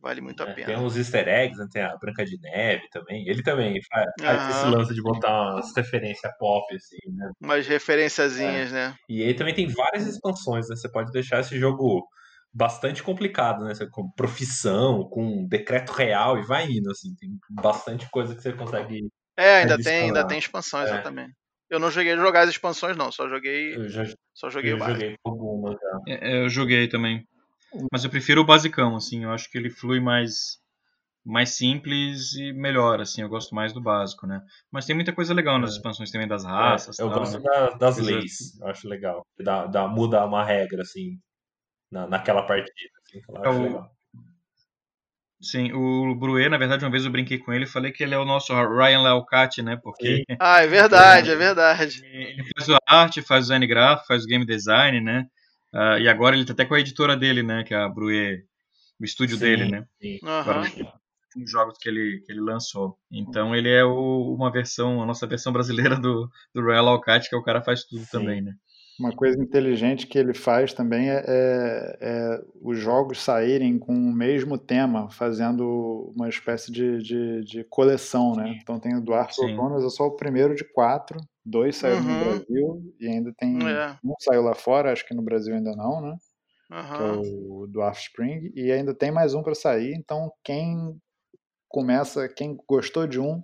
[0.00, 0.66] vale muito a É, pena.
[0.66, 1.66] tem uns easter eggs, né?
[1.72, 3.26] tem a Branca de Neve também.
[3.28, 7.30] Ele também faz, faz esse lance de botar umas referências pop, assim, né?
[7.40, 8.96] Umas referenciazinhas, né?
[9.08, 10.76] E aí também tem várias expansões, né?
[10.76, 12.06] Você pode deixar esse jogo
[12.52, 13.74] bastante complicado, né?
[13.74, 17.14] Você, com profissão, com decreto real e vai indo, assim.
[17.16, 19.08] Tem bastante coisa que você consegue.
[19.36, 20.84] É, ainda tem, ainda tem expansão, É.
[20.84, 21.34] exatamente.
[21.70, 24.04] Eu não joguei jogar as expansões, não, só joguei, Eu já
[24.34, 25.00] só joguei eu o básico.
[25.00, 26.00] joguei algumas já.
[26.06, 27.26] É, é, eu joguei também.
[27.92, 29.24] Mas eu prefiro o basicão, assim.
[29.24, 30.58] Eu acho que ele flui mais
[31.24, 33.20] mais simples e melhor, assim.
[33.20, 34.40] Eu gosto mais do básico, né?
[34.72, 35.76] Mas tem muita coisa legal nas É.
[35.76, 36.98] expansões também das raças.
[36.98, 37.42] É, eu tal, gosto né?
[37.44, 39.26] da- das leis, eu acho legal.
[39.38, 41.18] Dá, dá, muda uma regra, assim,
[41.90, 42.90] na, naquela partida.
[43.04, 43.97] Assim, que eu acho É o- legal.
[45.40, 48.14] Sim, o Bruet, na verdade, uma vez eu brinquei com ele e falei que ele
[48.14, 49.76] é o nosso Ryan Leocati, né?
[49.76, 52.02] Porque Ah, é verdade, é verdade.
[52.02, 55.26] ele faz a arte, faz o design gráfico, faz o game design, né?
[55.72, 57.62] Ah, e agora ele tá até com a editora dele, né?
[57.64, 58.44] Que é a Bruet,
[59.00, 59.86] o estúdio Sim, dele, né?
[60.00, 60.18] sim.
[60.40, 60.98] Agora, Aham.
[61.36, 62.98] os jogos que ele, que ele lançou.
[63.12, 67.34] Então ele é o- uma versão, a nossa versão brasileira do, do Royal Alcat, que
[67.36, 68.10] é o cara faz tudo Sim.
[68.12, 68.52] também, né?
[68.98, 74.12] Uma coisa inteligente que ele faz também é, é- é os jogos saírem com o
[74.12, 78.58] mesmo tema, fazendo uma espécie de, de, de coleção, né?
[78.60, 79.44] Então tem o Duarte Sim.
[79.44, 82.18] Outonos, é só o primeiro de quatro, dois saíram no Uhum.
[82.18, 83.98] Brasil e ainda tem É.
[84.04, 86.16] um saiu lá fora, acho que no Brasil ainda não, né?
[86.94, 90.96] Que é o Dwarf Spring, e ainda tem mais um para sair, então quem
[91.68, 93.42] começa, quem gostou de um,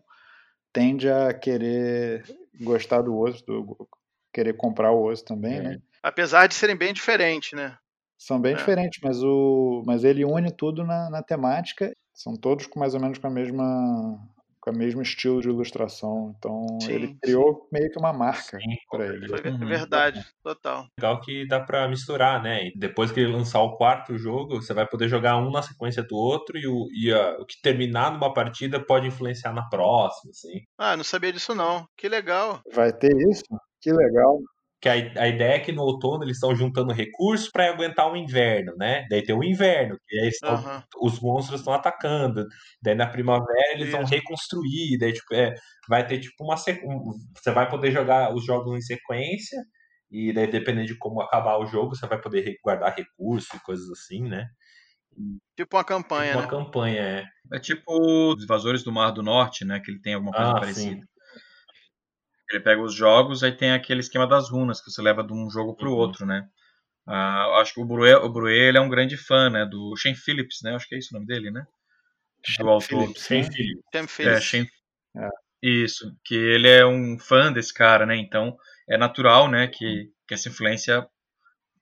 [0.72, 2.24] tende a querer
[2.60, 3.88] gostar do outro, do-
[4.34, 5.62] querer comprar o outro também, É.
[5.62, 5.78] né?
[6.02, 7.76] Apesar de serem bem diferentes, né?
[8.18, 8.56] São bem É.
[8.56, 13.00] diferentes, mas, o, mas ele une tudo na, na temática, são todos com mais ou
[13.00, 14.18] menos com a mesma
[14.60, 18.76] com o mesmo estilo de ilustração, então Sim, ele criou meio que uma marca Sim,
[18.90, 19.28] para ele.
[19.28, 19.66] Foi ver- Uhum.
[19.68, 20.86] verdade, total.
[20.98, 22.68] legal que dá pra misturar, né?
[22.68, 26.02] E depois que ele lançar o quarto jogo, você vai poder jogar um na sequência
[26.02, 30.30] do outro e o, e a- o que terminar numa partida pode influenciar na próxima,
[30.30, 30.62] assim.
[30.78, 31.86] Ah, não sabia disso não.
[31.94, 32.62] Que legal.
[32.72, 33.44] Vai ter isso?
[33.84, 34.38] Que legal.
[34.80, 38.16] Que a, a ideia é que no outono eles estão juntando recursos para aguentar o
[38.16, 39.06] inverno, né?
[39.10, 40.82] Daí tem o inverno, que aí estão- Aham.
[41.00, 42.46] os monstros estão atacando.
[42.82, 44.98] Daí na primavera eles vão reconstruir.
[44.98, 45.54] Daí tipo, é,
[45.88, 46.86] vai ter tipo uma sequ...
[46.86, 49.62] um- Você vai poder jogar os jogos em sequência.
[50.10, 53.88] E daí, dependendo de como acabar o jogo, você vai poder guardar recursos e coisas
[53.90, 54.46] assim, né?
[55.56, 56.48] Tipo uma Tipo campanha, uma né?
[56.48, 57.24] campanha, é.
[57.56, 57.82] É tipo
[58.32, 59.80] os Invasores do Mar do Norte, né?
[59.80, 60.96] Que ele tem alguma coisa Ah, parecida.
[61.00, 61.13] sim.
[62.50, 65.48] Ele pega os jogos, aí tem aquele esquema das runas, que você leva de um
[65.50, 65.96] jogo pro Uhum.
[65.96, 66.46] outro, né?
[67.06, 69.66] Ah, acho que o Bruet, o Bruet ele é um grande fã, né?
[69.66, 70.74] Do Shane Phillips, né?
[70.74, 71.64] Acho que é isso o nome dele, né?
[72.60, 72.86] Do autor.
[72.86, 73.50] Phillips, Sem né?
[73.52, 73.82] filho.
[73.92, 74.40] Tem É.
[74.40, 74.68] Shane...
[75.16, 75.28] É.
[75.62, 78.16] Isso, que ele é um fã desse cara, né?
[78.16, 78.56] Então
[78.88, 81.06] é natural, né, que, que essa influência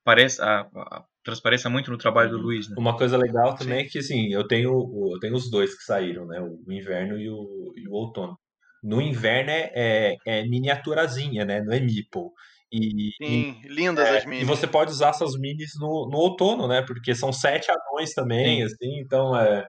[0.04, 2.42] pareça, a- a- transpareça muito no trabalho do Uhum.
[2.44, 2.76] Luiz, né?
[2.78, 4.70] Uma coisa legal também é que, assim, eu tenho,
[5.12, 6.40] eu tenho os dois que saíram, né?
[6.40, 8.38] O inverno e o, e o outono.
[8.82, 11.60] No inverno é, é, é miniaturazinha, né?
[11.62, 12.30] Não é meeple.
[12.72, 14.46] E, e, Sim, lindas as e minis.
[14.46, 16.82] você pode usar essas minis no, no outono, né?
[16.82, 18.64] Porque são sete anões também, Sim.
[18.64, 19.66] assim, então é.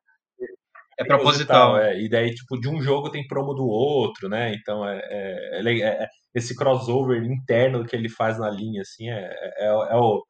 [0.97, 1.77] É proposital.
[1.77, 1.99] é.
[1.99, 4.53] E daí, tipo, de um jogo tem promo do outro, né?
[4.53, 9.09] Então é, é, é é- é- esse crossover interno que ele faz na linha, assim,
[9.09, 10.23] é, é, é o,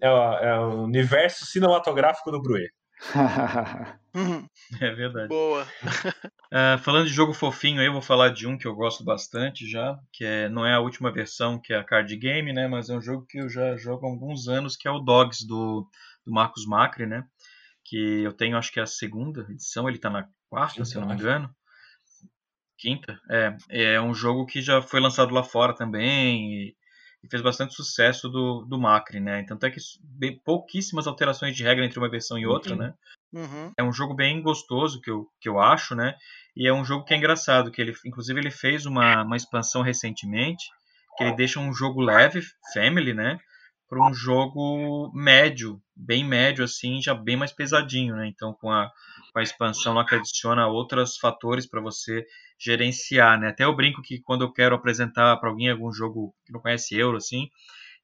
[0.00, 2.70] é, o, é o universo cinematográfico do Bruet.
[4.14, 4.46] Uhum,
[4.80, 5.28] É verdade.
[5.28, 5.66] Boa.
[6.54, 9.66] Ah, falando de jogo fofinho, aí eu vou falar de um que eu gosto bastante
[9.66, 12.68] já, que é, não é a última versão, que é a card game, né?
[12.68, 15.46] Mas é um jogo que eu já jogo há alguns anos, que é o Dogs
[15.46, 15.88] do,
[16.26, 17.24] do Marcos Macri, né?
[17.82, 20.94] Que eu tenho, acho que é a segunda edição, ele tá na quarta, Quinta, se
[20.94, 21.48] eu não me engano.
[22.76, 23.18] Quinta?
[23.30, 23.56] É,
[23.94, 26.76] é um jogo que já foi lançado lá fora também e,
[27.22, 29.40] e fez bastante sucesso do, do Macri, né?
[29.40, 32.78] Então até que bem, pouquíssimas alterações de regra entre uma versão e outra, Uhum.
[32.78, 32.94] né?
[33.34, 33.72] Uhum.
[33.78, 36.14] é um jogo bem gostoso que eu, que eu acho, né?
[36.54, 39.80] E é um jogo que é engraçado, que ele, inclusive, ele fez uma, uma expansão
[39.80, 40.66] recentemente,
[41.16, 42.42] que ele deixa um jogo leve,
[42.74, 43.38] family, né?
[43.92, 48.26] Para um jogo médio, bem médio, assim, já bem mais pesadinho, né?
[48.26, 48.90] Então, com a,
[49.30, 52.24] com a expansão que adiciona outros fatores para você
[52.58, 53.48] gerenciar, né?
[53.48, 56.96] Até eu brinco que quando eu quero apresentar para alguém algum jogo que não conhece
[56.96, 57.50] Euro, assim,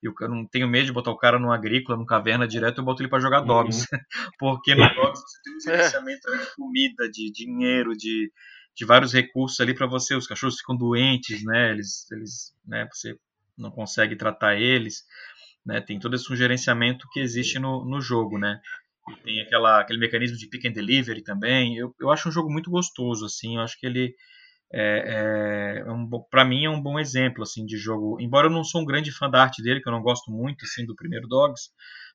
[0.03, 2.85] e eu não tenho medo de botar o cara no agrícola, no caverna direto, eu
[2.85, 3.87] boto ele para jogar Dogs.
[4.39, 8.31] Porque no Dogs você tem um gerenciamento ali de comida, de dinheiro, de,
[8.77, 10.15] de vários recursos ali para você.
[10.15, 11.71] Os cachorros ficam doentes, né?
[11.71, 12.87] Eles, eles, né?
[12.93, 13.19] Você
[13.57, 15.03] não consegue tratar eles,
[15.69, 15.83] né?
[15.83, 18.59] Tem todo esse gerenciamento que existe no, no jogo, né?
[19.23, 21.77] Tem aquela, aquele mecanismo de pick and delivery também.
[21.77, 23.57] Eu, eu acho um jogo muito gostoso, assim.
[23.57, 24.15] Eu acho que ele
[24.73, 28.19] é, é, é um, para mim é um bom exemplo assim de jogo.
[28.19, 30.65] Embora eu não sou um grande fã da arte dele, que eu não gosto muito
[30.65, 31.69] assim do primeiro Dogs,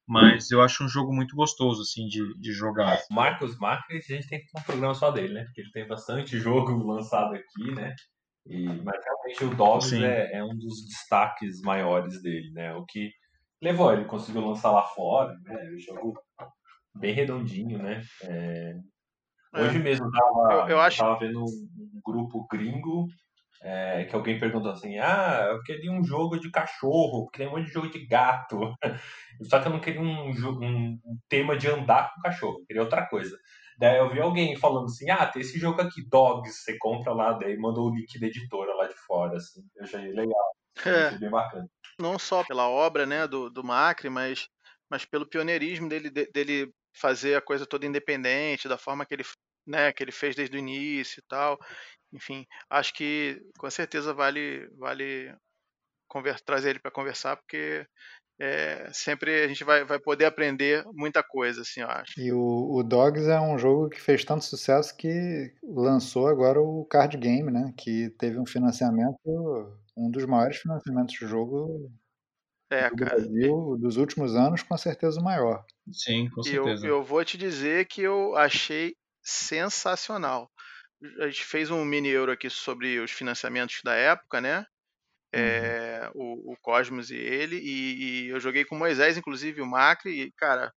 [0.07, 2.99] mas eu acho um jogo muito gostoso assim de, de jogar.
[3.11, 5.43] Marcos Macri, a gente tem um programa só dele, né?
[5.43, 7.95] Porque ele tem bastante jogo lançado aqui, né?
[8.47, 12.73] E, mas realmente o Dogs é, é um dos destaques maiores dele, né?
[12.73, 13.11] O que
[13.63, 15.69] levou, ele conseguiu lançar lá fora, né?
[15.71, 16.13] O jogo
[16.95, 18.04] bem redondinho, né?
[18.23, 18.76] É,
[19.56, 23.08] Hoje mesmo eu tava, Eu- eu acho- tava vendo um, grupo gringo
[23.62, 27.52] é, que alguém perguntou assim: Ah, eu queria um jogo de cachorro, porque tem um
[27.52, 28.60] monte de jogo de gato.
[29.43, 32.82] Só que eu não queria um, um, um tema de andar com cachorro, eu queria
[32.82, 33.38] outra coisa.
[33.80, 37.34] Daí eu vi alguém falando assim: Ah, tem esse jogo aqui, Dogs, você compra lá,
[37.34, 39.38] daí mandou o link da editora lá de fora.
[39.38, 39.62] Assim.
[39.76, 41.07] Eu achei legal, É.
[41.07, 41.67] achei bem bacana.
[41.99, 44.47] não só pela obra né, do, do Macri, mas,
[44.89, 49.23] mas pelo pioneirismo dele, de- dele fazer a coisa toda independente, da forma que ele,
[49.65, 51.57] né, que ele fez desde o início e tal.
[52.12, 55.36] Enfim, acho que com certeza vale, vale
[56.07, 57.86] conver- trazer ele para conversar, porque
[58.39, 62.19] é, sempre a gente vai, vai poder aprender muita coisa, assim, eu acho.
[62.19, 66.86] E o, o Dogs é um jogo que fez tanto sucesso que lançou agora o
[66.86, 67.73] card game, né?
[67.77, 69.17] Que teve um financiamento,
[69.97, 71.91] um dos maiores financiamentos de jogo
[72.69, 73.15] É, do cara.
[73.15, 75.65] Brasil dos últimos anos, com certeza o maior.
[75.91, 76.84] Sim, com E eu, certeza.
[76.84, 80.51] eu vou te dizer que eu achei sensacional.
[81.21, 84.65] A gente fez um mini euro aqui sobre os financiamentos da época, né?
[85.34, 89.67] É, o, o Cosmos e ele, e, e eu joguei com o Moisés, inclusive o
[89.67, 90.73] Macri, e cara,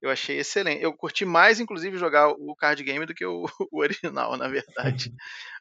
[0.00, 0.82] eu achei excelente.
[0.82, 5.12] Eu curti mais, inclusive, jogar o card game do que o, o original, na verdade.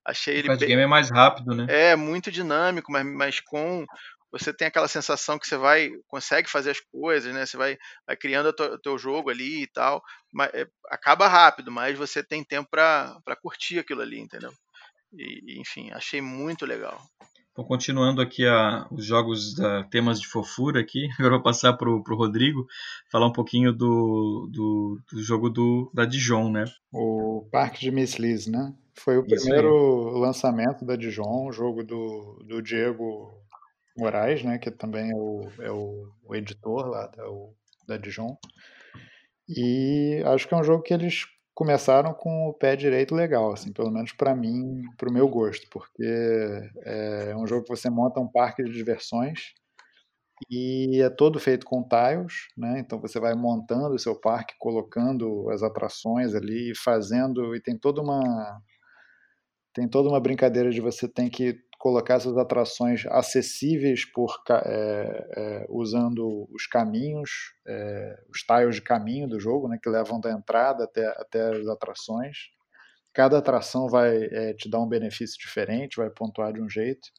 [0.06, 1.66] Achei O ele card bem, game é mais rápido, né?
[1.70, 3.86] é muito dinâmico, mas, mas com
[4.32, 7.46] você tem aquela sensação que você vai consegue fazer as coisas, né?
[7.46, 11.28] Você vai, vai criando o teu, o teu jogo ali e tal, mas é, acaba
[11.28, 14.52] rápido, mas você tem tempo para curtir aquilo ali, entendeu?
[15.14, 17.02] E, enfim, achei muito legal.
[17.58, 21.74] Então, continuando aqui a, os jogos da temas de fofura aqui, agora eu vou passar
[21.74, 22.68] pro, pro Rodrigo
[23.12, 26.66] falar um pouquinho do, do, do jogo do, da Dijon, né?
[26.94, 28.76] O Parque de Miss Liz, né?
[28.94, 33.34] Foi o Isso primeiro lançamento da Dijon, o jogo do, do Diego
[33.98, 34.60] Moraes, né?
[34.60, 37.56] Que também é o, é o, o editor lá da, o,
[37.88, 38.38] da Dijon.
[39.50, 41.26] E acho que é um jogo que eles
[41.58, 45.68] começaram com o pé direito legal, assim, pelo menos para mim, para o meu gosto,
[45.72, 46.06] porque
[46.84, 49.54] é um jogo que você monta um parque de diversões
[50.52, 52.80] e é todo feito com tiles, né?
[52.80, 58.04] Então você vai montando o seu parque, colocando as atrações ali, fazendo e tem toda
[58.04, 58.62] uma
[59.74, 65.66] tem toda uma brincadeira de você tem que colocar essas atrações acessíveis por é, é,
[65.70, 70.86] usando os caminhos, é, os tiles de caminho do jogo, né, que levam da entrada
[70.86, 72.50] até, até as atrações.
[73.14, 77.10] Cada atração vai te dar um benefício diferente, vai pontuar de um jeito.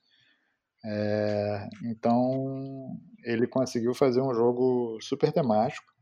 [1.84, 5.92] então ele conseguiu fazer um jogo super temático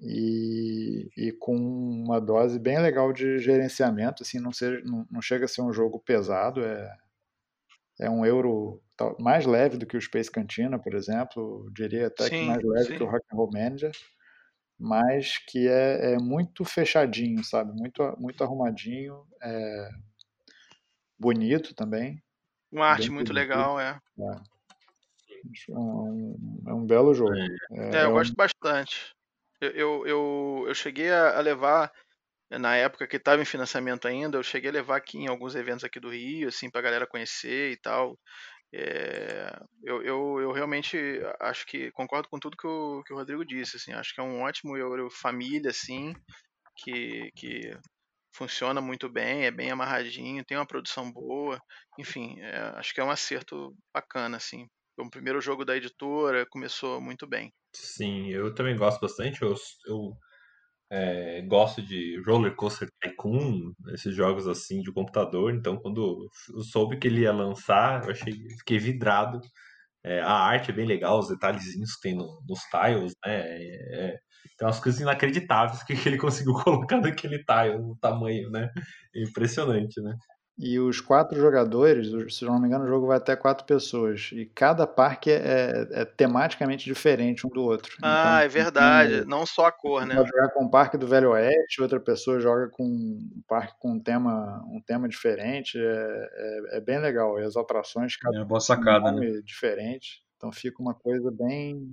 [0.00, 5.44] e, e com uma dose bem legal de gerenciamento, assim, não, seja, não, não chega
[5.44, 6.96] a ser um jogo pesado, é,
[8.00, 8.82] é um euro
[9.18, 12.86] mais leve do que o Space Cantina, por exemplo, diria até sim, que mais leve
[12.86, 12.96] sim.
[12.96, 13.92] que o Rock and Roll Manager,
[14.78, 19.88] mas que é, é muito fechadinho, sabe, muito, muito arrumadinho, é
[21.18, 22.22] bonito também.
[22.70, 23.32] Uma arte muito bonito.
[23.32, 24.00] legal, é.
[24.18, 24.58] é.
[25.70, 27.34] É um, é um belo jogo.
[27.34, 29.14] É, é eu é gosto bastante.
[29.60, 31.92] Eu, eu, eu, eu cheguei a levar,
[32.50, 35.84] na época que estava em financiamento ainda, eu cheguei a levar aqui em alguns eventos
[35.84, 38.18] aqui do Rio, assim, pra galera conhecer e tal.
[38.72, 39.50] É,
[39.82, 40.96] eu, eu, eu realmente
[41.40, 44.24] acho que concordo com tudo que o, que o Rodrigo disse, assim, acho que é
[44.24, 46.12] um ótimo Euro família, assim,
[46.76, 47.76] que, que
[48.34, 51.58] funciona muito bem, é bem amarradinho, tem uma produção boa,
[51.98, 54.66] enfim, é, acho que é um acerto bacana, assim.
[54.98, 57.52] O primeiro jogo da editora começou muito bem.
[57.72, 59.42] Sim, eu também gosto bastante.
[59.42, 59.54] Eu,
[59.86, 60.12] eu
[60.90, 65.54] é, gosto de Roller Coaster Tycoon, esses jogos assim de computador.
[65.54, 69.40] Então, quando eu soube que ele ia lançar, eu achei, fiquei vidrado.
[70.04, 73.40] É, a arte é bem legal, os detalhezinhos que tem no, nos tiles, né?
[73.40, 74.18] É, é
[74.56, 78.70] tem umas coisas inacreditáveis que ele conseguiu colocar naquele tile, o tamanho, né?
[79.14, 80.14] É impressionante, né?
[80.58, 84.30] E os quatro jogadores, se não me engano, o jogo vai até quatro pessoas.
[84.32, 87.96] E cada parque é, é, é tematicamente diferente um do outro.
[88.02, 89.24] Ah, então, é verdade.
[89.24, 90.16] não só a cor, né?
[90.16, 93.92] Pode jogar com o parque do Velho Oeste, outra pessoa joga com um parque com
[93.92, 95.78] um tema, um tema diferente.
[95.78, 96.28] É,
[96.72, 97.38] é, é bem legal.
[97.38, 99.40] E as atrações, cada é boa sacada, um né?
[99.44, 100.24] diferente.
[100.36, 101.88] Então fica uma coisa bem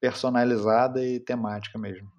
[0.00, 2.13] personalizada e temática mesmo.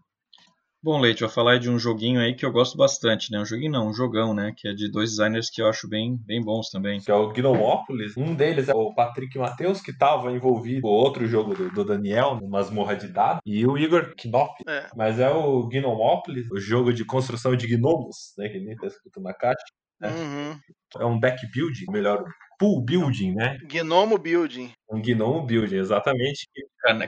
[0.86, 3.40] Bom, Leite, vou falar de um joguinho aí que eu gosto bastante, né?
[3.40, 4.54] Um joguinho não, um jogão, né?
[4.56, 7.00] Que é de dois designers que eu acho bem, bem bons também.
[7.00, 8.16] Que é o Gnomópolis.
[8.16, 12.36] Um deles é o Patrick Matheus, que estava envolvido com outro jogo do, do Daniel,
[12.40, 13.42] no Masmorra de Dados.
[13.44, 14.62] E o Igor Knop.
[14.68, 14.86] É.
[14.96, 18.48] Mas é o Gnomópolis, o jogo de construção de gnomos, né?
[18.48, 19.66] Que nem tá escrito na caixa.
[20.00, 20.10] Né?
[20.10, 20.60] Uhum.
[21.02, 22.24] É um deck building, melhor,
[22.60, 23.58] pool building, né?
[23.64, 24.72] Gnomo building.
[24.92, 26.48] Um gnomo building, exatamente.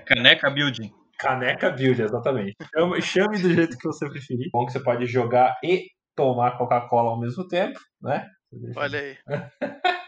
[0.04, 0.92] Caneca building.
[1.18, 2.56] Caneca Build, exatamente.
[3.02, 4.50] Chame do jeito que você preferir.
[4.52, 8.28] Bom que você pode jogar e tomar Coca-Cola ao mesmo tempo, né?
[8.76, 9.18] Olha aí.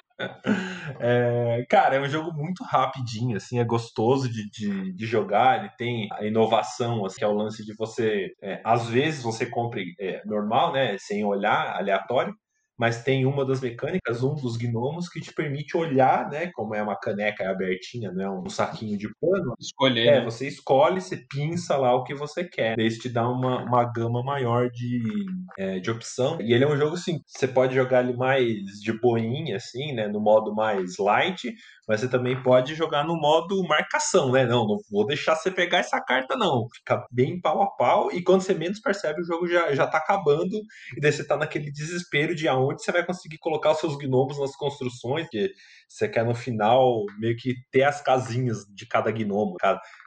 [0.99, 5.59] É, cara, é um jogo muito rapidinho, assim, é gostoso de, de, de jogar.
[5.59, 9.45] Ele tem a inovação, assim, que é o lance de você, é, às vezes você
[9.45, 12.35] compre é, normal, né, sem olhar, aleatório,
[12.79, 16.49] mas tem uma das mecânicas, um dos gnomos, que te permite olhar, né?
[16.53, 18.29] Como é uma caneca abertinha, né?
[18.29, 19.53] Um saquinho de pano.
[19.59, 20.07] Escolher.
[20.07, 20.23] É, né?
[20.23, 22.77] você escolhe, você pinça lá o que você quer.
[22.77, 25.25] Daí isso te dá uma, uma gama maior de,
[25.57, 26.39] é, de opção.
[26.39, 28.45] E ele é um jogo, assim, você pode jogar ele mais
[28.81, 30.07] de boinha, assim, né?
[30.07, 31.53] No modo mais light,
[31.85, 34.45] mas você também pode jogar no modo marcação, né?
[34.45, 36.67] Não, não vou deixar você pegar essa carta, não.
[36.73, 39.97] Fica bem pau a pau, e quando você menos percebe, o jogo já, já tá
[39.97, 40.61] acabando,
[40.95, 44.39] e daí você tá naquele desespero de aonde você vai conseguir colocar os seus gnomos
[44.39, 45.51] nas construções, que
[45.87, 49.55] você quer no final meio que ter as casinhas de cada gnomo.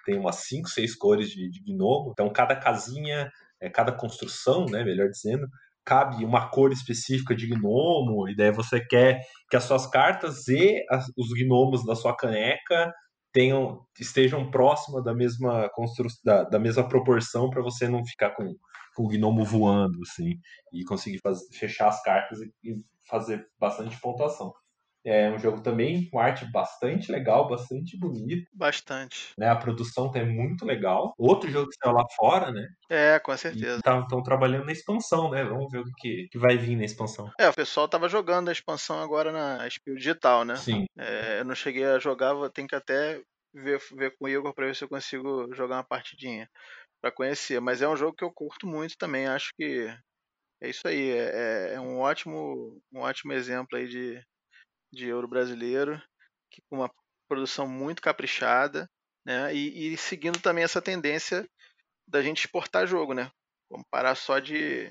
[0.04, 4.84] Tem umas 5, 6 cores de, de gnomo, então cada casinha, é, cada construção, né,
[4.84, 5.46] melhor dizendo,
[5.84, 9.20] cabe uma cor específica de gnomo, e daí você quer
[9.50, 12.92] que as suas cartas e as, os gnomos da sua caneca
[13.32, 18.54] tenham estejam próximas da mesma construção, da, da mesma proporção para você não ficar com,
[18.94, 20.38] com o gnomo voando assim
[20.72, 24.52] e conseguir fazer, fechar as cartas e, e fazer bastante pontuação.
[25.04, 28.48] É um jogo também com arte bastante legal, bastante bonito.
[28.54, 29.32] Bastante.
[29.36, 29.48] Né?
[29.48, 31.12] A produção é muito legal.
[31.18, 32.68] Outro jogo que saiu lá fora, né?
[32.88, 33.78] É, com certeza.
[33.78, 35.42] Estão tá, trabalhando na expansão, né?
[35.42, 37.28] Vamos ver o que, que vai vir na expansão.
[37.38, 40.54] É, o pessoal tava jogando a expansão agora na Spiel Digital, né?
[40.54, 40.86] Sim.
[40.96, 43.20] É, eu não cheguei a jogar, vou ter que até
[43.52, 46.48] ver, ver com o Igor pra ver se eu consigo jogar uma partidinha
[47.02, 47.60] para conhecer.
[47.60, 49.28] Mas é um jogo que eu curto muito também.
[49.28, 49.88] Acho que
[50.62, 51.10] é isso aí.
[51.12, 54.22] É, é, é um ótimo, um ótimo exemplo aí de
[54.92, 56.00] de euro brasileiro,
[56.50, 56.90] que com uma
[57.28, 58.88] produção muito caprichada,
[59.24, 59.54] né?
[59.54, 61.48] E, e, seguindo também essa tendência
[62.06, 63.30] da gente exportar jogo, né?
[63.72, 64.90] Vamos parar só de,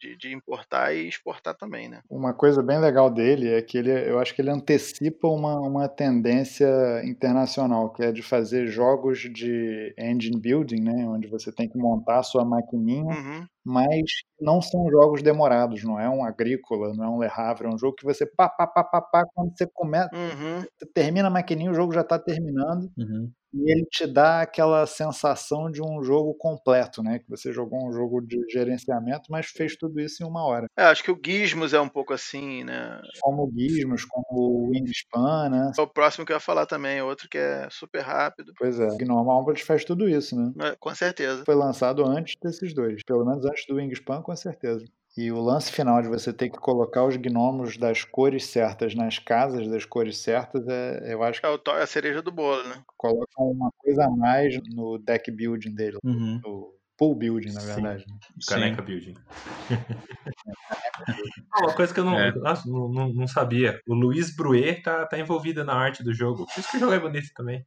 [0.00, 2.00] de, de, importar e exportar também, né?
[2.08, 5.86] Uma coisa bem legal dele é que ele, eu acho que ele antecipa uma, uma
[5.86, 6.66] tendência
[7.04, 11.06] internacional, que é de fazer jogos de engine building, né?
[11.06, 13.46] Onde você tem que montar a sua maquininha, uhum.
[13.62, 14.02] mas
[14.40, 17.78] não são jogos demorados, não é um agrícola, não é um Le Havre, é um
[17.78, 20.60] jogo que você pá, pá, pá, pá, pá quando você começa, uhum.
[20.60, 22.90] você termina a maquininha, o jogo já está terminando.
[22.96, 23.30] Uhum.
[23.54, 27.18] E ele te dá aquela sensação de um jogo completo, né?
[27.18, 30.66] Que você jogou um jogo de gerenciamento, mas fez tudo isso em uma hora.
[30.76, 33.00] É, acho que o Gizmos é um pouco assim, né?
[33.20, 35.72] Como o Gizmos, como o Wingspan, né?
[35.76, 38.52] É o próximo que eu ia falar também, outro que é super rápido.
[38.58, 40.52] Pois é, Gnome Omelette faz tudo isso, né?
[40.68, 41.44] É, com certeza.
[41.44, 44.84] Foi lançado antes desses dois, pelo menos antes do Wingspan, com certeza.
[45.16, 49.18] E o lance final de você ter que colocar os gnomos das cores certas nas
[49.18, 52.32] casas das cores certas, é, eu acho que É o to- é a cereja do
[52.32, 52.82] bolo, né?
[52.96, 56.40] colocam uma coisa a mais no deck building dele, Uhum.
[56.42, 58.06] no pool building, na verdade.
[58.08, 58.14] né?
[58.48, 59.14] Caneca Building.
[61.54, 62.32] Ah, Uma coisa que eu não, É.
[62.32, 63.78] nossa, não, não- não sabia.
[63.86, 66.46] O Luiz Bruet tá, tá envolvido na arte do jogo.
[66.46, 67.66] Por isso que o jogo é bonito também.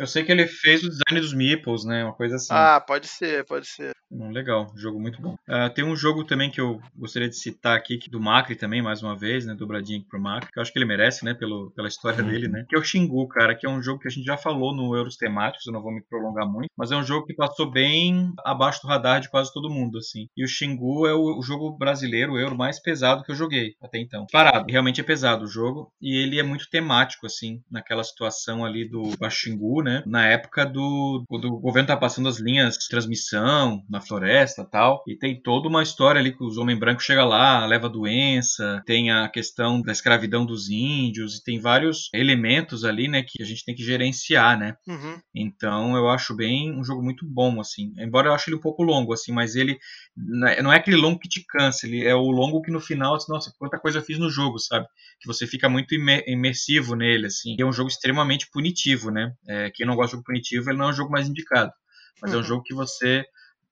[0.00, 2.02] Eu sei que ele fez o design dos meeples, né?
[2.04, 2.48] Uma coisa assim.
[2.54, 3.92] Ah, pode ser, pode ser.
[4.10, 5.36] Hum, Legal, jogo muito bom.
[5.46, 8.80] Ah, tem um jogo também que eu gostaria de citar aqui, que- do Macri também,
[8.82, 9.54] mais uma vez, né?
[9.54, 11.34] Dobradinha aqui pro Macri, que eu acho que ele merece, né?
[11.34, 12.30] Pelo, pela história Uhum.
[12.30, 12.64] dele, né?
[12.68, 14.96] Que é o Xingu, cara, que é um jogo que a gente já falou no
[14.96, 18.32] Euros Temáticos, eu não vou me prolongar muito, mas é um jogo que passou bem
[18.42, 20.26] abaixo do radar de quase todo mundo, assim.
[20.36, 23.74] E o Xingu é o, o jogo brasileiro, o Euro mais pesado que eu joguei
[23.82, 24.26] até então.
[24.32, 28.88] Parado, realmente é pesado o jogo, e ele é muito temático, assim, naquela situação ali
[28.88, 29.89] do Xingu, né?
[30.06, 34.70] Na época do, quando o governo tá passando as linhas de transmissão na floresta e
[34.70, 38.82] tal, e tem toda uma história ali que os homens brancos chegam lá, leva doença,
[38.86, 43.46] tem a questão da escravidão dos índios, e tem vários elementos ali, né, que a
[43.46, 44.74] gente tem que gerenciar, né?
[44.86, 45.18] Uhum.
[45.34, 47.92] Então eu acho bem um jogo muito bom, assim.
[47.98, 49.78] Embora eu ache ele um pouco longo, assim, mas ele
[50.16, 53.14] não é é aquele longo que te cansa, ele é o longo que no final,
[53.14, 54.86] assim, nossa, quanta coisa eu fiz no jogo, sabe?
[55.20, 57.56] Que você fica muito imer- imersivo nele, assim.
[57.58, 59.32] E é um jogo extremamente punitivo, né?
[59.46, 61.72] É, quem não gosta de jogo punitivo, ele não é um jogo mais indicado.
[62.20, 62.44] Mas é um Uhum.
[62.44, 63.24] jogo que você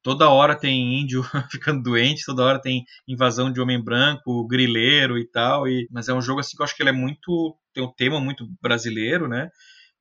[0.03, 5.27] toda hora tem índio ficando doente, toda hora tem invasão de homem branco, grileiro e
[5.31, 5.69] tal.
[5.69, 7.57] E, mas é um jogo assim que eu acho que ele é muito.
[7.75, 9.51] tem um tema muito brasileiro, né?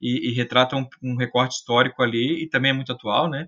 [0.02, 3.48] E, e retrata um, um recorte histórico ali e também é muito atual, né?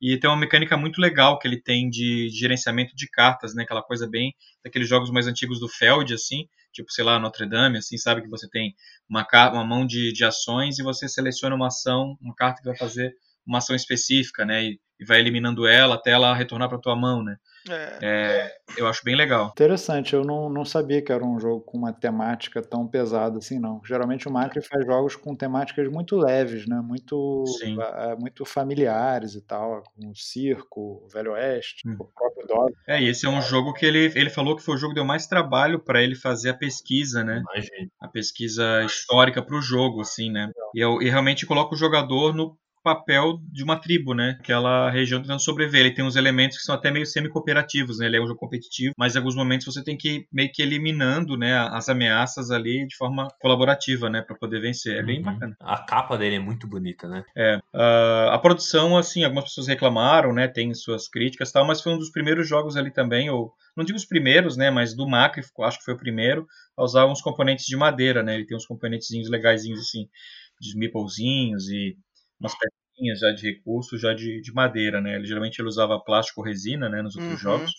[0.00, 3.64] E tem uma mecânica muito legal que ele tem de, de gerenciamento de cartas, né?
[3.64, 4.32] Aquela coisa bem
[4.64, 8.22] daqueles jogos mais antigos do Feld, assim, tipo, sei lá, Notre Dame, assim, sabe?
[8.22, 8.74] Que você tem
[9.08, 12.76] uma, uma mão de, de ações e você seleciona uma ação, uma carta que vai
[12.76, 13.12] fazer
[13.46, 14.64] uma ação específica, né?
[14.64, 17.36] E, e vai eliminando ela até ela retornar para tua mão, né?
[17.68, 17.98] É.
[18.02, 19.48] É, eu acho bem legal.
[19.48, 23.58] Interessante, eu não, não sabia que era um jogo com uma temática tão pesada assim,
[23.58, 23.80] não.
[23.84, 26.80] Geralmente o Macri faz jogos com temáticas muito leves, né?
[26.82, 27.76] Muito, Sim.
[27.80, 31.96] ah, muito familiares e tal, como o Circo, o Velho Oeste, Hum.
[31.98, 32.72] o próprio Dog.
[32.86, 35.00] É, e esse é um jogo que ele, ele falou que foi o jogo que
[35.00, 37.42] deu mais trabalho para ele fazer a pesquisa, né?
[37.42, 37.88] Imagina.
[38.00, 40.50] a pesquisa histórica para o jogo, assim, né?
[40.74, 44.36] E, eu- e realmente coloca o jogador no papel de uma tribo, né?
[44.40, 45.80] Aquela região tentando sobreviver.
[45.80, 48.06] Ele tem uns elementos que são até meio semi-cooperativos, né?
[48.06, 50.62] Ele é um jogo competitivo, mas em alguns momentos você tem que ir meio que
[50.62, 54.96] eliminando, né, as ameaças ali de forma colaborativa, né, para poder vencer.
[54.98, 55.24] É bem Uhum.
[55.24, 55.56] bacana.
[55.60, 57.24] A capa dele é muito bonita, né?
[57.36, 61.80] É, ah, a produção, assim, algumas pessoas reclamaram, né, tem suas críticas e tal, mas
[61.80, 65.06] foi um dos primeiros jogos ali também, ou não digo os primeiros, né, mas do
[65.08, 68.56] Macri, acho que foi o primeiro, a usar uns componentes de madeira, né, ele tem
[68.56, 70.06] uns componentezinhos legaisinhos, assim,
[70.60, 71.96] de meeplezinhos e
[72.40, 76.40] umas pecinhas já de recurso, já de, de madeira, né, ele, geralmente ele usava plástico
[76.40, 77.42] ou resina, né, nos outros Uhum.
[77.42, 77.70] jogos,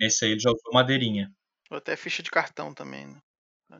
[0.00, 1.30] nesse aí ele já usou madeirinha.
[1.70, 3.18] Ou até ficha de cartão também, né?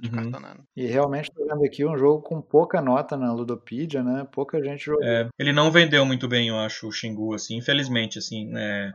[0.01, 0.11] De Uhum.
[0.11, 0.63] cartonado.
[0.75, 4.27] E realmente estou vendo aqui um jogo com pouca nota na Ludopedia, né?
[4.33, 5.05] Pouca gente jogou.
[5.05, 8.93] É, ele não vendeu muito bem, eu acho, o Xingu, assim, infelizmente, assim, né,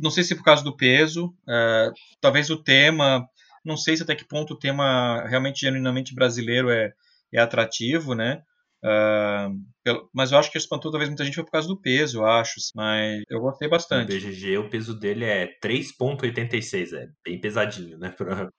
[0.00, 1.90] Não sei se por causa do peso, é,
[2.20, 3.26] talvez o tema,
[3.64, 6.92] não sei se até que ponto o tema realmente genuinamente brasileiro é,
[7.32, 8.42] é atrativo, né?
[8.82, 9.48] Ah,
[9.84, 12.26] pelo- mas eu acho que espantou talvez muita gente foi por causa do peso, eu
[12.26, 12.54] acho.
[12.58, 14.06] assim, Mas eu gostei bastante.
[14.12, 18.10] BGG o peso dele é 3.86, é bem pesadinho, né?
[18.16, 18.50] Pra-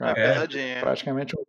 [0.00, 0.62] É, pesadinho.
[0.62, 0.80] é.
[0.80, 1.44] praticamente um.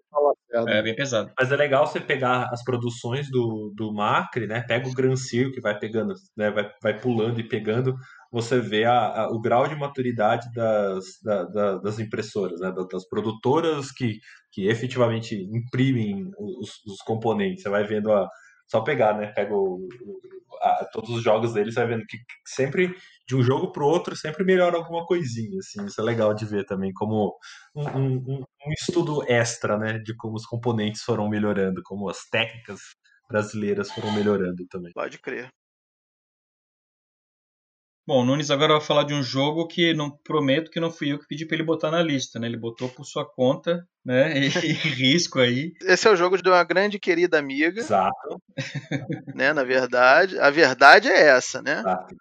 [0.68, 1.32] É bem pesado.
[1.40, 4.62] Mas é legal você pegar as produções do, do Macri, né?
[4.68, 6.52] Pega o Gran Circo que vai pegando, né?
[6.52, 7.96] Vai, vai pulando e pegando.
[8.32, 12.72] Você vê a, a- o grau de maturidade das, da- da- das impressoras, né?
[12.72, 14.20] da- Das produtoras que,
[14.52, 17.64] que efetivamente imprimem os, os componentes.
[17.64, 18.28] Você vai vendo a.
[18.68, 19.28] Só pegar, né?
[19.34, 20.20] Pega o, o-
[20.62, 22.18] a- todos os jogos deles, você vai vendo que
[22.48, 22.96] sempre,
[23.28, 25.58] de um jogo pro outro, sempre melhora alguma coisinha.
[25.60, 25.86] Assim.
[25.86, 27.36] Isso é legal de ver também, como
[27.76, 30.00] um- um- um estudo extra, né?
[30.00, 32.80] De como os componentes foram melhorando, como as técnicas
[33.30, 34.92] brasileiras foram melhorando também.
[34.94, 35.50] Pode crer.
[38.12, 41.14] Bom, o Nunes agora vai falar de um jogo que não prometo que não fui
[41.14, 42.46] eu que pedi para ele botar na lista, né?
[42.46, 44.34] Ele botou por sua conta, né?
[44.68, 45.72] E, e risco aí.
[45.82, 48.42] Esse é o jogo de uma grande querida amiga, Exato,
[49.34, 49.54] né?
[49.54, 50.38] Na verdade.
[50.40, 51.80] A verdade é essa, né?
[51.80, 52.16] exato.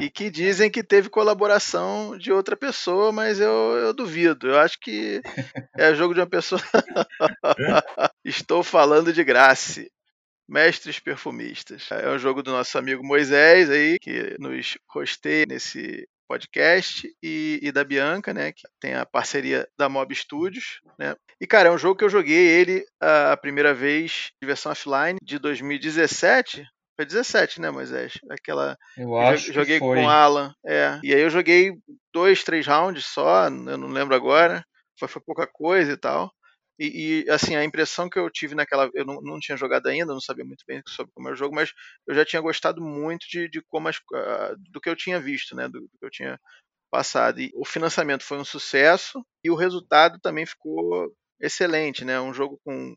[0.00, 4.48] E que dizem que teve colaboração de outra pessoa, mas eu, eu duvido.
[4.48, 5.20] Eu acho que
[5.76, 6.62] é jogo de uma pessoa.
[8.24, 9.84] Estou falando de graça.
[10.48, 11.88] Mestres Perfumistas.
[11.90, 17.72] É um jogo do nosso amigo Moisés aí, que nos rosteia nesse podcast e, e,
[17.72, 21.14] da Bianca, né, que tem a parceria da Mob Studios, né.
[21.40, 25.18] E cara, é um jogo que eu joguei ele a primeira vez de versão offline
[25.22, 26.64] de 2017.
[26.96, 28.14] Foi 17, né, Moisés?
[28.30, 30.98] Aquela eu acho joguei com o Alan, é.
[31.02, 31.74] E aí eu joguei
[32.12, 34.64] dois, três rounds só, eu não lembro agora.
[34.98, 36.32] Foi, foi pouca coisa e tal.
[36.78, 38.90] E, e, assim, a impressão que eu tive naquela.
[38.94, 41.54] Eu não, não, tinha jogado ainda, não sabia muito bem sobre como era o jogo,
[41.54, 41.72] mas
[42.06, 45.56] eu já tinha gostado muito de, de como as, uh, do que eu tinha visto,
[45.56, 45.68] né?
[45.68, 46.38] Do, do, que eu tinha
[46.90, 47.40] passado.
[47.40, 52.20] E o financiamento foi um sucesso e o resultado também ficou excelente, né?
[52.20, 52.94] Um jogo com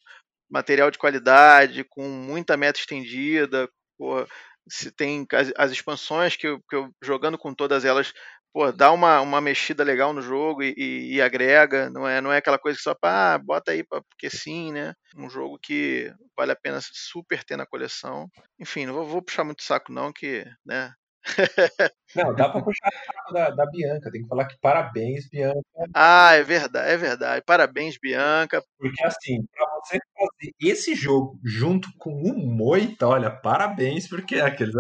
[0.50, 4.26] material de qualidade, com muita meta estendida, pô,
[4.70, 8.14] se tem as, as expansões que eu, que eu, jogando com todas elas
[8.54, 12.32] pô, dá uma, uma mexida legal no jogo e, e, e agrega, não é, não
[12.32, 14.94] é aquela coisa que só ah, bota aí porque sim, né?
[15.16, 18.28] Um jogo que vale a pena super ter na coleção.
[18.60, 20.94] Enfim, não vou, vou puxar muito saco não, que, né?
[22.16, 25.62] Não, dá pra puxar saco da, da, Bianca, tem que falar que parabéns, Bianca.
[25.94, 27.44] Ah, é verdade, é verdade.
[27.46, 28.64] Parabéns, Bianca.
[28.80, 34.42] Porque assim, pra você fazer esse jogo junto com o Moita, olha, parabéns, porque é
[34.42, 34.74] aqueles.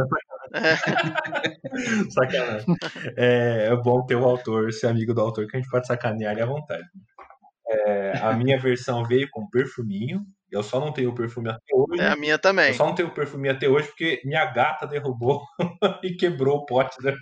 [0.53, 0.75] É.
[2.11, 2.75] Sacanagem.
[3.17, 6.33] É, é bom ter o autor, ser amigo do autor, que a gente pode sacanear
[6.33, 6.87] ele à vontade.
[7.69, 10.25] É, a minha versão veio com perfuminho.
[10.51, 12.01] Eu só não tenho o perfume até hoje.
[12.01, 12.69] É a minha também.
[12.69, 15.43] Eu só não tenho o perfume até hoje porque minha gata derrubou
[16.03, 16.95] e quebrou o pote.
[17.03, 17.13] Né?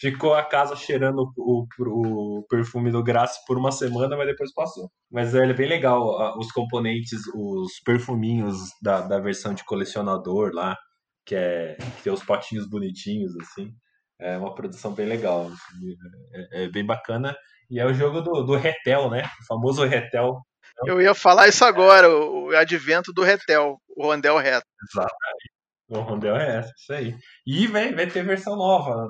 [0.00, 4.90] Ficou a casa cheirando o, o, perfume do Graça por uma semana, mas depois passou.
[5.12, 10.74] Mas é bem legal os componentes, os perfuminhos da, da versão de colecionador lá
[11.24, 13.72] que é que tem os potinhos bonitinhos assim.
[14.20, 15.96] É uma produção bem legal, assim,
[16.32, 17.36] é, é, bem bacana.
[17.70, 19.24] E é o jogo do, do Retel, né?
[19.42, 20.40] O famoso Retel.
[20.86, 24.66] Eu ia falar isso agora, o, o advento do Retel, o Rondel Reto.
[24.90, 25.54] Exatamente.
[25.88, 27.16] O Rondel Reto, isso aí.
[27.46, 29.08] E vai, vai ter versão nova,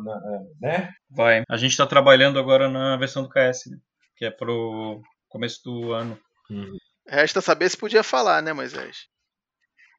[0.61, 0.91] né?
[1.11, 1.43] Vai.
[1.49, 3.79] A gente está trabalhando agora na versão do KS, né?
[4.17, 6.19] que é pro começo do ano.
[6.51, 6.77] Uhum.
[7.09, 9.09] Resta saber se podia falar, né, Moisés?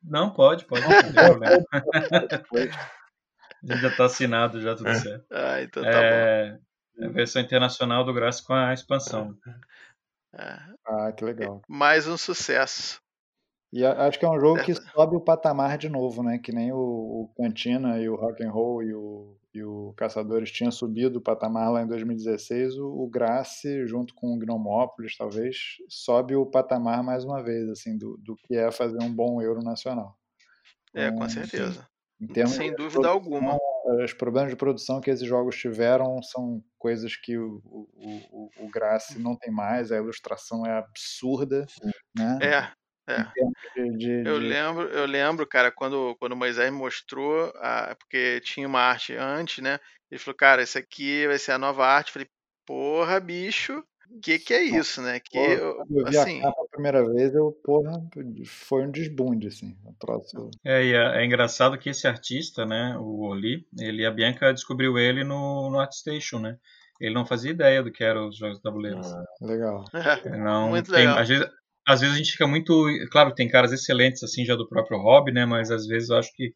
[0.07, 0.83] Não, pode, pode.
[0.83, 1.65] Não tem problema.
[3.63, 5.25] já está assinado, já tudo certo.
[5.31, 6.59] Ah, então tá é, bom.
[6.99, 9.35] É a versão internacional do Graça com a expansão.
[10.33, 10.57] É.
[10.85, 11.61] Ah, que legal.
[11.67, 13.01] Mais um sucesso.
[13.73, 16.37] E acho que é um jogo que sobe o patamar de novo, né?
[16.37, 20.51] Que nem o, o Cantina e o Rock and Roll e o, e o Caçadores
[20.51, 25.77] tinham subido o patamar lá em 2016, o, o Grace, junto com o Gnomópolis, talvez,
[25.89, 29.61] sobe o patamar mais uma vez, assim, do, do que é fazer um bom euro
[29.61, 30.17] nacional.
[30.93, 31.87] É, com certeza.
[32.47, 33.57] Sem dúvida alguma.
[34.03, 37.87] Os problemas de produção que esses jogos tiveram são coisas que o, o,
[38.31, 41.65] o, o Grace não tem mais, a ilustração é absurda,
[42.17, 42.39] né?
[42.41, 42.71] É,
[43.07, 43.23] é.
[43.75, 48.67] De, de, eu lembro, eu lembro, cara, quando, quando o Moisés mostrou, a, porque tinha
[48.67, 49.79] uma arte antes, né?
[50.09, 52.07] Ele falou, cara, isso aqui vai ser a nova arte.
[52.07, 52.29] Eu falei,
[52.65, 55.19] porra, bicho, o que, que é isso, né?
[55.19, 56.39] Que porra, eu, eu vi assim...
[56.39, 57.91] a capa a primeira vez, eu, porra,
[58.45, 59.75] foi um desbunde, assim.
[59.99, 60.51] Próximo...
[60.63, 64.97] É, e é, é, engraçado que esse artista, né, o Oli, ele, a Bianca descobriu
[64.97, 66.57] ele no, no ArtStation, né?
[66.99, 69.01] Ele não fazia ideia do que eram os jogos de tabuleiro.
[69.03, 69.83] Ah, legal.
[70.39, 71.17] não, Muito tem, legal.
[71.17, 71.47] Às vezes,
[71.87, 72.85] às vezes a gente fica muito.
[73.11, 75.45] Claro, tem caras excelentes assim já do próprio hobby, né?
[75.45, 76.53] Mas às vezes eu acho que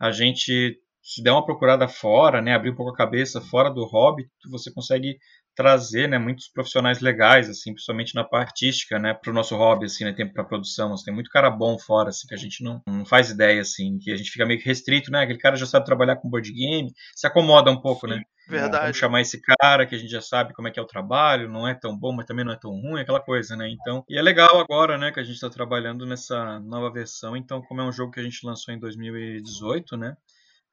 [0.00, 3.84] a gente se der uma procurada fora, né, abrir um pouco a cabeça fora do
[3.86, 5.18] hobby, você consegue
[5.54, 9.86] trazer, né, muitos profissionais legais, assim, principalmente na parte artística, né, para o nosso hobby,
[9.86, 12.62] assim, né, tempo para produção, assim, tem muito cara bom fora, assim, que a gente
[12.62, 15.56] não, não faz ideia, assim, que a gente fica meio que restrito, né, aquele cara
[15.56, 18.14] já sabe trabalhar com board game, se acomoda um pouco, Sim.
[18.14, 18.82] né, Verdade.
[18.82, 21.48] Vamos chamar esse cara que a gente já sabe como é que é o trabalho,
[21.48, 23.68] não é tão bom, mas também não é tão ruim, aquela coisa, né?
[23.68, 27.36] Então, e é legal agora, né, que a gente está trabalhando nessa nova versão.
[27.36, 30.16] Então, como é um jogo que a gente lançou em 2018, né?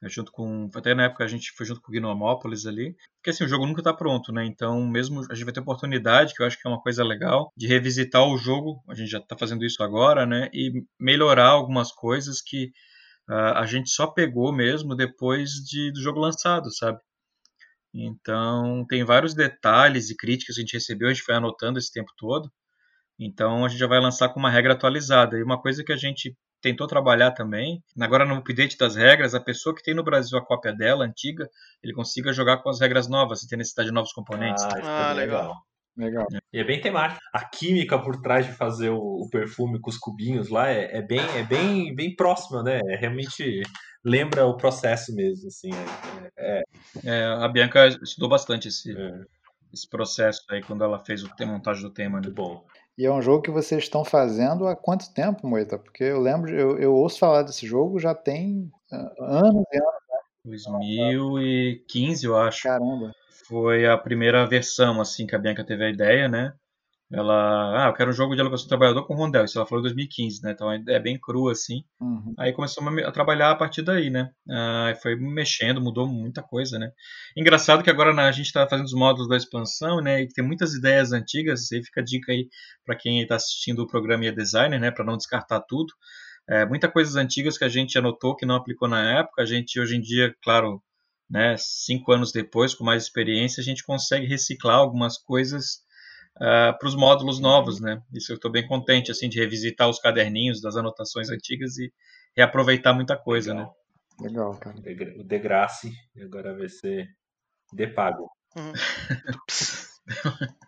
[0.03, 0.69] Junto com.
[0.75, 2.95] Até na época a gente foi junto com o Gnomópolis ali.
[3.17, 4.45] Porque assim, o jogo nunca está pronto, né?
[4.45, 7.51] Então, mesmo a gente vai ter oportunidade, que eu acho que é uma coisa legal,
[7.57, 8.83] de revisitar o jogo.
[8.87, 10.49] A gente já está fazendo isso agora, né?
[10.53, 12.65] E melhorar algumas coisas que
[13.29, 16.99] uh, a gente só pegou mesmo depois de, do jogo lançado, sabe?
[17.93, 21.91] Então, tem vários detalhes e críticas que a gente recebeu, a gente foi anotando esse
[21.91, 22.51] tempo todo.
[23.19, 25.37] Então, a gente já vai lançar com uma regra atualizada.
[25.37, 29.39] E uma coisa que a gente tentou trabalhar também, agora no update das regras, a
[29.39, 31.47] pessoa que tem no Brasil a cópia dela, antiga,
[31.83, 34.63] ele consiga jogar com as regras novas, sem ter necessidade de novos componentes.
[34.63, 35.53] Ah, ah legal.
[35.97, 36.27] Legal.
[36.53, 37.19] E é bem temático.
[37.33, 41.01] A química por trás de fazer o, o perfume com os cubinhos lá é, é,
[41.01, 42.79] bem, é bem, bem próxima, né?
[42.87, 43.63] É realmente
[44.05, 45.71] lembra o processo mesmo, assim.
[46.37, 46.63] É, é...
[47.03, 49.21] é a Bianca estudou bastante esse, é.
[49.73, 52.19] esse processo aí quando ela fez o, a montagem do tema.
[52.19, 52.27] Né?
[52.27, 52.63] Muito bom.
[52.97, 55.77] E é um jogo que vocês estão fazendo há quanto tempo, Moita?
[55.77, 60.07] Porque eu lembro, eu, eu ouço falar desse jogo já tem uh, anos e anos.
[60.43, 62.63] 2015, eu acho.
[62.63, 63.13] Caramba.
[63.47, 66.53] Foi a primeira versão, assim, que a Bianca teve a ideia, né?
[67.11, 69.45] Ela, ah, eu quero um jogo de alocação de trabalhador com rondel.
[69.45, 70.51] Isso ela falou em 2015, né?
[70.51, 71.83] Então é bem cru assim.
[72.01, 72.33] Uhum.
[72.37, 74.29] Aí começamos a trabalhar a partir daí, né?
[74.49, 76.91] Ah, foi mexendo, mudou muita coisa, né?
[77.35, 80.21] Engraçado que agora a gente está fazendo os módulos da expansão, né?
[80.23, 81.71] E tem muitas ideias antigas.
[81.71, 82.49] Aí fica a dica aí
[82.85, 84.91] para quem está assistindo o programa e é designer, né?
[84.91, 85.93] Para não descartar tudo.
[86.49, 89.79] É, muitas coisas antigas que a gente anotou que não aplicou na época, a gente
[89.79, 90.81] hoje em dia, claro,
[91.29, 95.79] né, cinco anos depois, com mais experiência, a gente consegue reciclar algumas coisas
[96.37, 98.01] uh, para os módulos novos, né?
[98.13, 101.91] Isso eu estou bem contente, assim, de revisitar os caderninhos das anotações antigas e
[102.35, 103.67] reaproveitar muita coisa, Legal.
[104.19, 104.27] né?
[104.29, 104.75] Legal, cara.
[105.19, 107.07] O Degrassi, agora vai ser
[107.73, 108.29] de pago.
[108.55, 108.73] Uhum.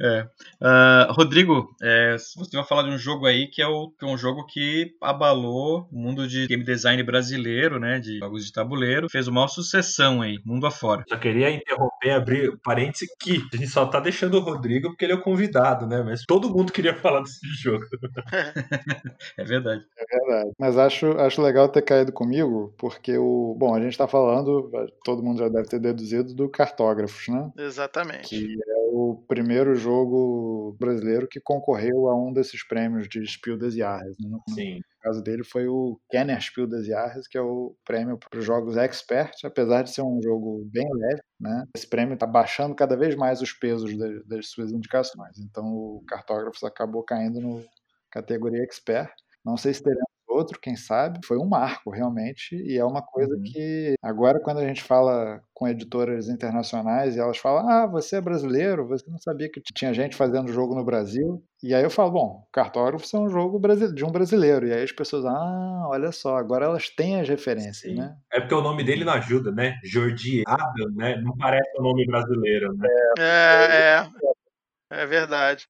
[0.00, 0.26] É.
[0.60, 4.08] Uh, Rodrigo, é, você vai falar de um jogo aí que é, o, que é,
[4.08, 7.98] um jogo que abalou o mundo de game design brasileiro, né?
[7.98, 9.08] De jogos de tabuleiro.
[9.08, 11.04] Fez uma sucessão aí, mundo afora.
[11.08, 15.12] Só queria interromper, abrir parênteses que a gente só tá deixando o Rodrigo porque ele
[15.12, 16.02] é o convidado, né?
[16.02, 17.84] Mas todo mundo queria falar desse jogo.
[19.38, 19.84] é verdade.
[19.96, 20.50] É verdade.
[20.58, 23.54] Mas acho, acho legal ter caído comigo, porque o.
[23.58, 24.70] Bom, a gente tá falando,
[25.04, 27.50] todo mundo já deve ter deduzido, do cartógrafos, né?
[27.58, 28.28] Exatamente.
[28.28, 29.83] Que é o primeiro jogo
[30.78, 34.16] brasileiro que concorreu a um desses prêmios de Spiel des Jahres.
[34.18, 34.38] Né?
[34.50, 34.74] Sim.
[34.76, 38.44] No caso dele foi o Kenner Spiel des Jahres, que é o prêmio para os
[38.44, 41.64] jogos expert, apesar de ser um jogo bem leve, né?
[41.76, 45.38] Esse prêmio está baixando cada vez mais os pesos das, das suas indicações.
[45.38, 47.62] Então o Cartógrafos acabou caindo no
[48.10, 49.12] categoria expert.
[49.44, 51.20] Não sei se teremos outro, quem sabe.
[51.24, 53.42] Foi um marco, realmente, e é uma coisa uhum.
[53.42, 58.20] que agora, quando a gente fala com editoras internacionais e elas falam: Ah, você é
[58.20, 61.42] brasileiro, você não sabia que tinha gente fazendo jogo no Brasil.
[61.62, 63.60] E aí eu falo: Bom, Cartógrafo é um jogo
[63.94, 64.66] de um brasileiro.
[64.66, 67.94] E aí as pessoas, ah, olha só, agora elas têm as referências, Sim.
[67.94, 68.16] né?
[68.32, 69.78] É porque o nome dele não ajuda, né?
[69.84, 71.16] Jordi Adam, né?
[71.22, 72.88] Não parece o um nome brasileiro, né?
[73.18, 74.34] É, é.
[74.90, 75.66] É verdade.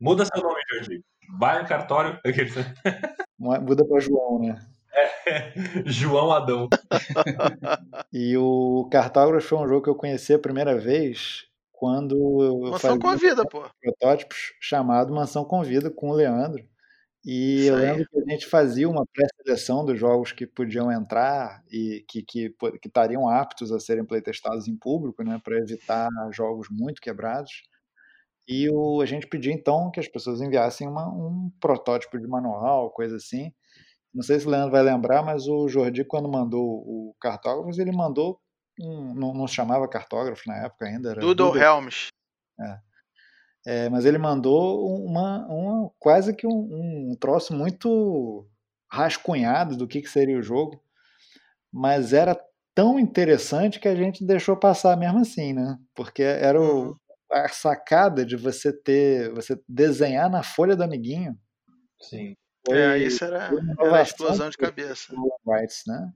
[0.00, 1.04] Muda seu nome, Jordi.
[1.38, 2.18] Vai no cartório.
[3.38, 4.58] Muda para João, né?
[5.26, 5.52] É,
[5.86, 6.68] João Adão.
[8.12, 12.98] e o Cartógrafo foi um jogo que eu conheci a primeira vez quando eu Mansão
[12.98, 13.64] Convida, pô.
[13.80, 16.64] protótipos chamado Mansão Convida com o Leandro.
[17.24, 18.06] E Isso eu lembro aí.
[18.06, 22.50] que a gente fazia uma pré-seleção dos jogos que podiam entrar e que, que,
[22.80, 27.62] que estariam aptos a serem playtestados em público, né, para evitar jogos muito quebrados.
[28.46, 32.90] E o, a gente pediu então que as pessoas enviassem uma, um protótipo de manual,
[32.90, 33.52] coisa assim.
[34.12, 37.90] Não sei se o Leandro vai lembrar, mas o Jordi, quando mandou o cartógrafo, ele
[37.90, 38.38] mandou
[38.80, 41.10] um, não, não se chamava cartógrafo na época ainda.
[41.10, 41.62] Era Doodle, Doodle.
[41.62, 42.08] Helms.
[42.60, 42.78] É.
[43.66, 48.46] É, mas ele mandou uma, uma quase que um, um, troço muito
[48.92, 50.82] rascunhado do que, que seria o jogo,
[51.72, 52.38] mas era
[52.74, 55.78] tão interessante que a gente deixou passar mesmo assim, né?
[55.94, 56.94] Porque era o,
[57.34, 61.38] a sacada de você ter, você desenhar na folha do amiguinho.
[62.00, 62.36] Sim.
[62.66, 65.12] Foi, é, isso era, era a explosão de cabeça.
[65.46, 66.12] Rights, né?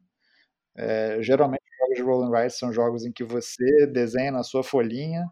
[0.76, 5.26] É, geralmente jogos de Rolling Rights são jogos em que você desenha na sua folhinha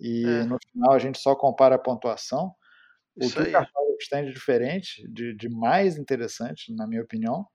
[0.00, 0.44] e é.
[0.44, 2.52] no final a gente só compara a pontuação.
[3.16, 3.48] O isso que aí.
[3.48, 7.46] o cartão tem de diferente, de, de mais interessante, na minha opinião,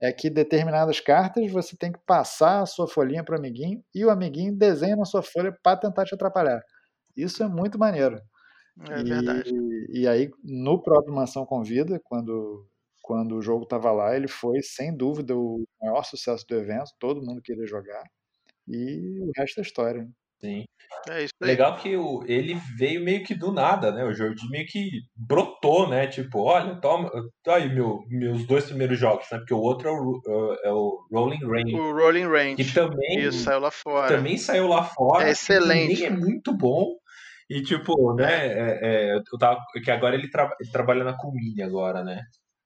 [0.00, 4.04] é que determinadas cartas você tem que passar a sua folhinha para o amiguinho e
[4.04, 6.62] o amiguinho desenha na sua folha para tentar te atrapalhar.
[7.16, 8.20] Isso é muito maneiro.
[8.88, 9.50] É e, verdade.
[9.90, 12.66] E aí, no próprio Mansão Convida, quando,
[13.02, 16.90] quando o jogo estava lá, ele foi, sem dúvida, o maior sucesso do evento.
[16.98, 18.04] Todo mundo queria jogar.
[18.66, 20.08] E o resto é história.
[20.40, 20.64] Sim.
[21.08, 21.48] É isso aí.
[21.48, 24.04] Legal que o, ele veio meio que do nada, né?
[24.04, 26.06] O Jordi meio que brotou, né?
[26.06, 27.10] Tipo, olha, toma,
[27.44, 29.38] tá aí meu, meus dois primeiros jogos, né?
[29.38, 30.20] Porque o outro é o,
[30.64, 31.74] é o Rolling Range.
[31.74, 32.56] O Rolling Range.
[32.56, 33.20] Que também.
[33.20, 34.16] Isso, saiu lá fora.
[34.16, 35.28] Também saiu lá fora.
[35.28, 36.02] É excelente.
[36.02, 36.96] Também é muito bom.
[37.50, 41.60] E tipo, né, é, é, eu tava, que agora ele, tra, ele trabalha na Comini
[41.60, 42.22] agora, né?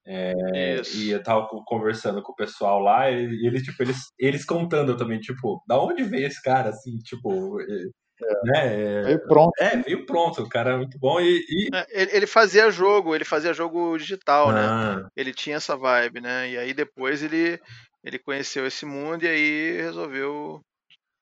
[0.06, 4.94] É, e eu tava conversando com o pessoal lá e eles, tipo, eles, eles contando
[4.94, 9.02] também, tipo, da onde veio esse cara, assim, tipo, é, né?
[9.04, 9.52] Veio pronto.
[9.58, 11.38] É, veio pronto, o cara é muito bom e...
[11.48, 11.68] e...
[11.72, 14.60] É, ele fazia jogo, ele fazia jogo digital, né?
[14.60, 14.96] ah.
[14.96, 15.08] né?
[15.16, 16.50] Ele tinha essa vibe, né?
[16.50, 17.58] E aí depois ele,
[18.04, 20.60] ele conheceu esse mundo e aí resolveu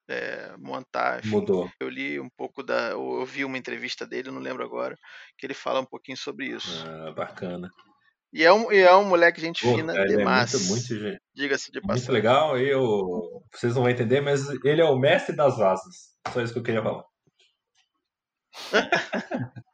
[0.09, 1.25] é, montar.
[1.25, 1.71] Mudou.
[1.81, 2.91] Eu li um pouco da.
[2.91, 4.97] Eu ouvi uma entrevista dele, não lembro agora,
[5.39, 6.85] que ele fala um pouquinho sobre isso.
[6.87, 7.71] Ah, bacana.
[8.33, 10.55] E é um, e é um moleque gente Pô, fina cara, demais.
[10.55, 12.03] É muito, muito, Diga-se de passagem.
[12.03, 16.13] Muito legal, eu, vocês não vão entender, mas ele é o mestre das asas.
[16.33, 17.05] Só isso que eu queria falar.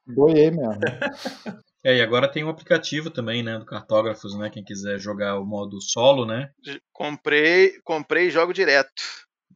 [0.07, 0.81] Boiei mesmo.
[1.85, 5.47] É, e agora tem um aplicativo também, né, do Cartógrafos, né, quem quiser jogar o
[5.47, 6.51] modo solo, né?
[6.93, 9.01] Comprei, comprei e jogo direto.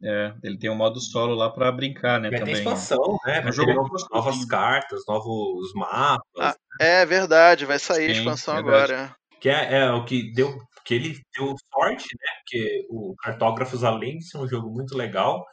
[0.04, 2.54] É, ele tem um modo solo lá para brincar, né, Vai também.
[2.54, 3.40] ter expansão, né?
[3.40, 6.24] Vai Um jogo ter novas, novas cartas, novos mapas.
[6.38, 8.92] Ah, é verdade, vai sair a Sim, expansão verdade.
[8.92, 9.16] agora.
[9.40, 10.58] Que é, é o que deu.
[10.84, 12.28] Que ele deu sorte, né?
[12.40, 15.44] Porque o Cartógrafos, além de ser um jogo muito legal,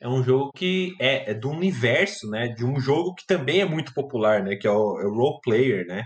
[0.00, 2.48] é um jogo que é, é do universo, né?
[2.48, 4.56] De um jogo que também é muito popular, né?
[4.56, 6.02] Que é o, é o Role Player, né?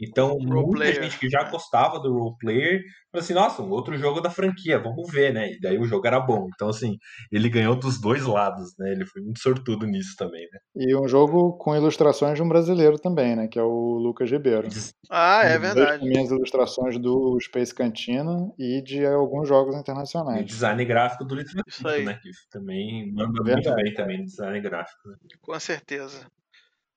[0.00, 2.80] Então, muita player, gente que já gostava do Role Player
[3.12, 5.52] falou assim: nossa, um outro jogo da franquia, vamos ver, né?
[5.52, 6.48] E daí o jogo era bom.
[6.54, 6.96] Então, assim,
[7.30, 8.92] ele ganhou dos dois lados, né?
[8.92, 10.58] Ele foi muito sortudo nisso também, né?
[10.76, 13.48] E um jogo com ilustrações de um brasileiro também, né?
[13.48, 14.68] Que é o Lucas Ribeiro.
[15.10, 16.00] Ah, é verdade.
[16.00, 20.46] com minhas ilustrações do Space Cantina e de alguns jogos E o internacionais.
[20.46, 22.04] design gráfico do Little Isso aí.
[22.04, 22.18] né?
[22.22, 23.82] Que também manda muito Verdade.
[23.82, 25.08] bem também no design gráfico.
[25.08, 25.16] né?
[25.40, 26.26] Com certeza.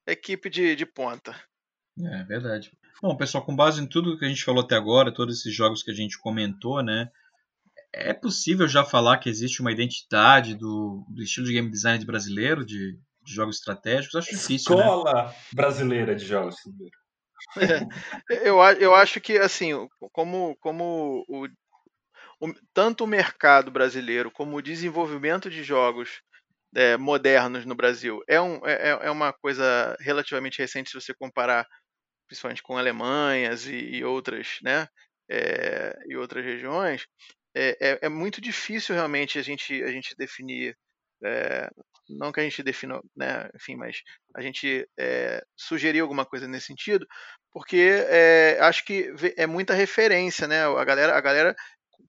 [0.08, 1.36] Equipe de, de ponta.
[2.00, 2.72] É verdade.
[3.04, 5.84] Bom, pessoal, com base em tudo que a gente falou até agora, todos esses jogos
[5.84, 7.10] que a gente comentou, né?
[7.92, 12.66] É possível já falar que existe uma identidade do, do estilo de game design brasileiro,
[12.66, 14.16] de, de jogos estratégicos?
[14.16, 14.84] Acho difícil, né?
[14.86, 16.56] Escola brasileira de jogos.
[18.42, 19.74] Eu, a- eu acho que, assim,
[20.14, 21.46] como, como o,
[22.40, 26.22] o- tanto o mercado brasileiro como o desenvolvimento de jogos
[26.74, 31.14] é, modernos no Brasil é, um, é, é- é uma coisa relativamente recente se você
[31.14, 31.68] comparar
[32.34, 34.88] principalmente com Alemanhas e, e outras, né,
[35.30, 37.06] é, e outras regiões,
[37.56, 40.76] é, é- é muito difícil realmente a gente, a gente definir,
[41.24, 41.70] é,
[42.10, 44.02] não que a gente defina, né, enfim, mas
[44.36, 47.08] a gente é, sugerir alguma coisa nesse sentido,
[47.52, 48.06] porque
[48.60, 51.56] acho que é muita referência, né, a galera, a galera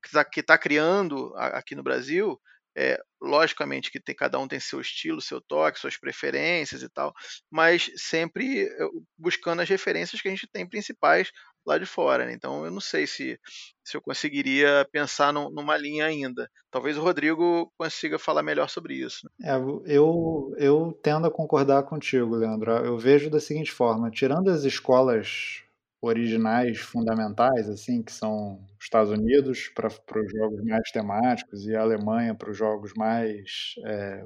[0.02, 2.40] que está tá criando aqui no Brasil,
[2.76, 7.12] é, logicamente que tem, cada um tem seu estilo, seu toque, suas preferências e tal,
[7.50, 11.30] mas sempre eh, buscando as referências que a gente tem principais
[11.66, 12.26] lá de fora.
[12.26, 12.32] né?
[12.32, 13.38] Então eu não sei se,
[13.82, 16.50] se eu conseguiria pensar num- numa linha ainda.
[16.70, 19.20] Talvez o Rodrigo consiga falar melhor sobre isso.
[19.40, 19.50] né?
[19.50, 19.56] É,
[19.96, 22.72] eu, eu tendo a concordar contigo, Leandro.
[22.72, 25.63] Eu vejo da seguinte forma: tirando as escolas
[26.04, 31.80] originais, fundamentais, assim, que são os Estados Unidos para os jogos mais temáticos e a
[31.80, 33.74] Alemanha para os jogos mais.
[33.86, 34.24] É,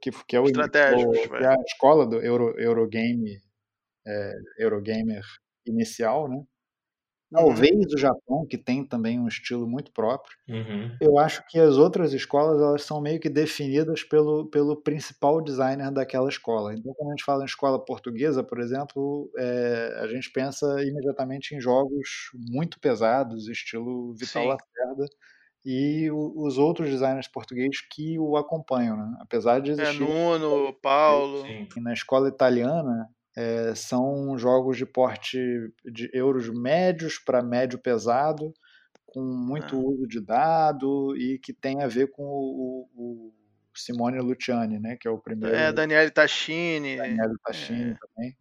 [0.00, 3.40] que, que é o, é a escola do Euro, Eurogame,
[4.06, 5.22] é, Eurogamer
[5.66, 6.42] inicial, né?
[7.30, 10.34] Talvez o Japão, que tem também um estilo muito próprio.
[10.48, 10.96] Uhum.
[11.00, 15.90] Eu acho que as outras escolas elas são meio que definidas pelo, pelo principal designer
[15.90, 16.72] daquela escola.
[16.74, 21.54] Então, quando a gente fala em escola portuguesa, por exemplo, é, a gente pensa imediatamente
[21.54, 24.48] em jogos muito pesados, estilo Vital Sim.
[24.48, 25.06] Lacerda,
[25.66, 29.16] e o- os outros designers portugueses que o acompanham, né?
[29.20, 31.42] Apesar de É existir Nuno, Paulo.
[31.42, 31.68] Sim.
[31.76, 33.08] na escola italiana
[33.40, 35.38] é, são jogos de porte
[35.84, 38.52] de euros médios para médio pesado,
[39.06, 39.78] com muito Ah.
[39.78, 43.34] uso de dado e que tem a ver com o, o-
[43.76, 46.96] Simone Luciani, né, que é o primeiro É, Daniele Tachini.
[46.96, 48.36] Daniel Tachini também,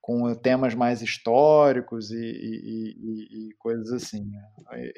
[0.00, 4.24] com temas mais históricos e, e- e- e coisas assim.
[4.24, 4.42] né.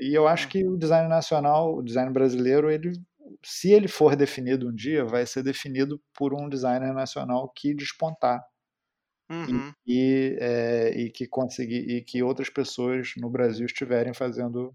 [0.00, 2.92] E eu acho que o design nacional, o design brasileiro, ele,
[3.44, 8.40] se ele for definido um dia, vai ser definido por um designer nacional que despontar
[9.28, 9.72] Uhum.
[9.86, 14.72] e, é, e que conseguir e que outras pessoas no Brasil estiverem fazendo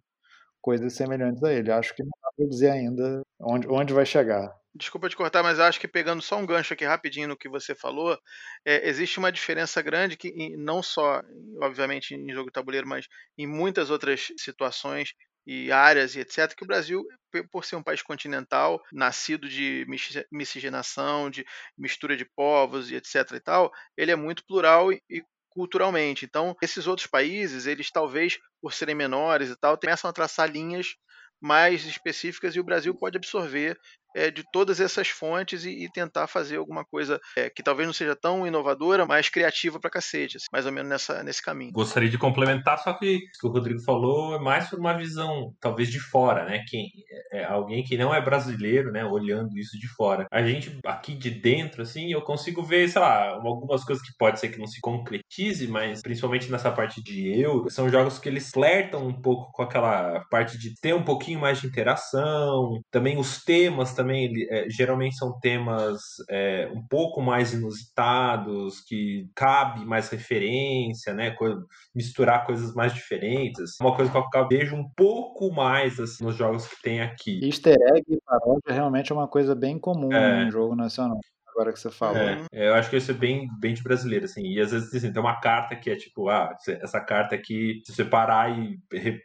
[0.62, 1.72] coisas semelhantes a ele.
[1.72, 4.54] Acho que não dá para dizer ainda onde, onde vai chegar.
[4.74, 7.76] Desculpa te cortar, mas acho que pegando só um gancho aqui rapidinho no que você
[7.76, 8.18] falou,
[8.64, 11.22] é, existe uma diferença grande que não só,
[11.62, 15.14] obviamente, em jogo de tabuleiro, mas em muitas outras situações
[15.46, 17.04] e áreas e etc, que o Brasil,
[17.52, 21.46] por ser um país continental, nascido de misci- miscigenação, de
[21.78, 25.02] mistura de povos e etc e tal, ele é muito plural e
[25.50, 26.26] culturalmente.
[26.26, 30.96] Então, esses outros países, eles talvez, por serem menores e tal, começam a traçar linhas
[31.42, 33.78] mais específicas e o Brasil pode absorver
[34.16, 37.94] é, de todas essas fontes e, e tentar fazer alguma coisa é, que talvez não
[37.94, 41.72] seja tão inovadora, mas criativa pra cacete, assim, mais ou menos nessa, nesse caminho.
[41.72, 45.54] Gostaria de complementar, só que o que o Rodrigo falou é mais por uma visão,
[45.60, 46.64] talvez de fora, né?
[46.68, 46.90] Quem,
[47.32, 49.06] é alguém que não é brasileiro, né?
[49.06, 50.26] Olhando isso de fora.
[50.32, 54.40] A gente, aqui de dentro, assim, eu consigo ver, sei lá, algumas coisas que pode
[54.40, 58.50] ser que não se concretize, mas principalmente nessa parte de euro, são jogos que eles
[58.50, 62.82] flertam um pouco com aquela parte de ter um pouquinho mais de interação.
[62.92, 69.30] Também os temas também, ele, é, geralmente são temas é, um pouco mais inusitados, que
[69.36, 71.32] cabe mais referência, né?
[71.32, 71.64] Coisa,
[71.96, 73.62] misturar coisas mais diferentes.
[73.62, 73.84] assim.
[73.84, 77.40] Uma coisa que eu vejo um pouco mais assim, nos jogos que tem aqui.
[77.46, 80.44] Easter egg e paródia realmente é uma coisa bem comum É.
[80.44, 81.20] em jogo nacional.
[81.52, 82.18] Agora que você falou.
[82.18, 84.44] É, eu acho que isso é bem, bem de brasileiro, assim.
[84.44, 87.94] E às vezes assim, tem uma carta que é tipo, ah, essa carta aqui, se
[87.94, 88.80] você parar e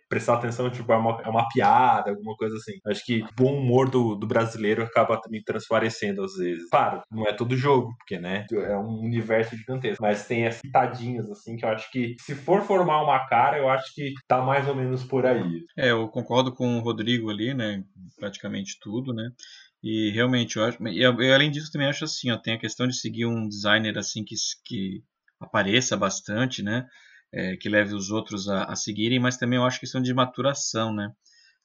[0.08, 2.74] prestar atenção, tipo, é uma, é uma piada, alguma coisa assim.
[2.86, 6.68] Acho que o bom humor do, do brasileiro acaba também transparecendo às vezes.
[6.70, 10.02] Claro, não é todo jogo, porque, né, é um universo gigantesco.
[10.02, 13.68] Mas tem as pitadinhas, assim, que eu acho que se for formar uma cara, eu
[13.68, 15.64] acho que tá mais ou menos por aí.
[15.76, 17.82] É, eu concordo com o Rodrigo ali, né?
[18.18, 19.30] Praticamente tudo, né?
[19.88, 20.84] E realmente, eu acho.
[20.88, 24.24] Eu, além disso, também acho assim, ó, tem a questão de seguir um designer assim
[24.24, 24.34] que,
[24.64, 25.04] que
[25.38, 26.88] apareça bastante, né?
[27.32, 30.92] É, que leve os outros a, a, seguirem, mas também eu acho questão de maturação,
[30.92, 31.12] né?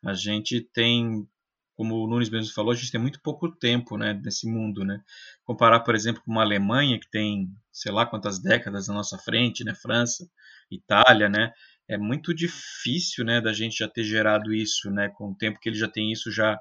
[0.06, 1.28] A gente tem,
[1.76, 5.02] como o Nunes mesmo falou, a gente tem muito pouco tempo, né, nesse mundo, né?
[5.44, 9.64] Comparar, por exemplo, com uma Alemanha que tem, sei lá quantas décadas na nossa frente,
[9.64, 9.74] né?
[9.74, 10.30] França,
[10.70, 11.52] Itália, né?
[11.88, 15.10] É muito difícil, né, da gente já ter gerado isso, né?
[15.10, 16.60] Com o tempo que ele já tem isso já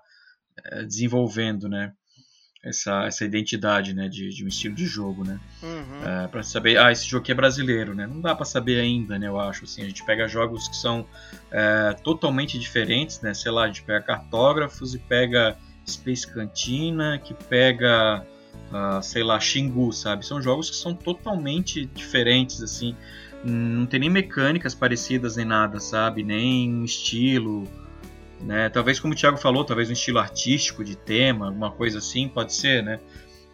[0.86, 1.92] desenvolvendo, né?
[2.62, 4.08] Essa, essa identidade, né?
[4.08, 5.40] De, de um estilo de jogo, né?
[5.62, 6.04] Uhum.
[6.04, 8.06] É, para saber, ah, esse jogo aqui é brasileiro, né?
[8.06, 9.28] Não dá para saber ainda, né?
[9.28, 9.82] Eu acho, assim.
[9.82, 11.06] A gente pega jogos que são
[11.50, 13.32] é, totalmente diferentes, né?
[13.32, 15.56] Sei lá, a gente pega Cartógrafos e pega
[15.86, 18.26] Space Cantina, que pega...
[18.70, 20.24] Uh, sei lá, Xingu, sabe?
[20.24, 22.94] São jogos que são totalmente diferentes, assim.
[23.44, 26.22] Não tem nem mecânicas parecidas nem nada, sabe?
[26.22, 27.66] Nem estilo,
[28.42, 28.68] né?
[28.68, 32.54] Talvez, como o Thiago falou, talvez um estilo artístico de tema, alguma coisa assim, pode
[32.54, 32.98] ser, né?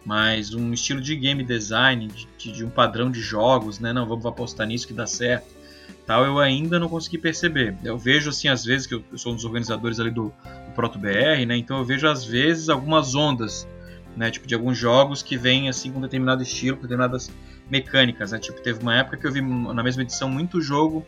[0.05, 2.07] Mas um estilo de game design,
[2.37, 3.91] de, de um padrão de jogos, né?
[3.91, 5.57] Não, vamos apostar nisso que dá certo.
[6.05, 7.75] Tal, eu ainda não consegui perceber.
[7.83, 11.45] Eu vejo, assim, às vezes, que eu, sou um dos organizadores ali do, do ProtoBR,
[11.45, 11.57] né?
[11.57, 13.67] Então eu vejo, às vezes, algumas ondas,
[14.15, 14.31] né?
[14.31, 17.29] Tipo, de alguns jogos que vêm, assim, com determinado estilo, com determinadas
[17.69, 18.39] mecânicas, né?
[18.39, 21.05] Tipo, teve uma época que eu vi na mesma edição muito jogo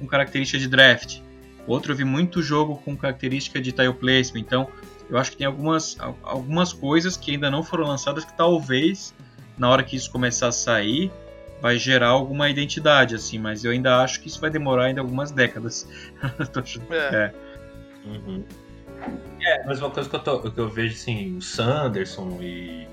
[0.00, 1.20] com característica de draft.
[1.70, 4.68] Outro eu vi muito jogo com característica de tile placement, então
[5.08, 9.14] eu acho que tem algumas, algumas coisas que ainda não foram lançadas que talvez
[9.56, 11.12] na hora que isso começar a sair
[11.60, 15.30] vai gerar alguma identidade assim, mas eu ainda acho que isso vai demorar ainda algumas
[15.30, 15.88] décadas.
[16.90, 16.96] é.
[16.96, 17.34] é.
[18.04, 18.44] Uhum.
[19.40, 22.88] É, mas uma coisa que eu, tô, que eu vejo assim, o Sanderson e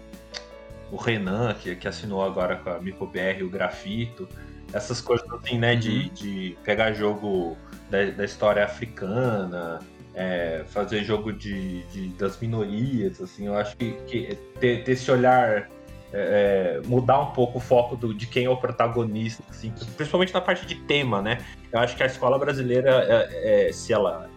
[0.91, 4.27] o Renan, que, que assinou agora com a MicroBR o Grafito,
[4.73, 5.79] essas coisas assim, né, uhum.
[5.79, 7.57] de, de pegar jogo
[7.89, 9.79] da, da história africana,
[10.13, 15.09] é, fazer jogo de, de, das minorias, assim, eu acho que, que ter, ter esse
[15.11, 15.69] olhar
[16.13, 20.33] é, é, mudar um pouco o foco do, de quem é o protagonista, assim, principalmente
[20.33, 21.37] na parte de tema, né?
[21.71, 24.29] Eu acho que a escola brasileira, é, é se ela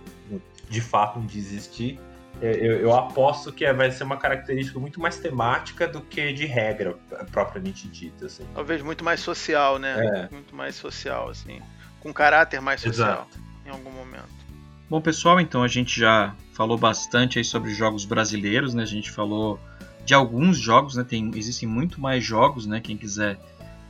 [0.68, 2.09] de fato um desistir, é,
[2.40, 6.96] eu, eu, aposto que vai ser uma característica muito mais temática do que de regra
[7.30, 8.26] propriamente dita.
[8.26, 8.46] Assim.
[8.54, 10.28] Talvez muito mais social, né?
[10.30, 11.60] Muito mais social, assim
[12.00, 13.38] com caráter mais social Exato.
[13.64, 14.40] em algum momento.
[14.88, 18.82] Bom, pessoal, então a gente já falou bastante aí sobre jogos brasileiros, né?
[18.82, 19.60] A gente falou
[20.04, 21.04] de alguns jogos, né?
[21.04, 22.80] Tem, existem muito mais jogos, né?
[22.80, 23.38] Quem quiser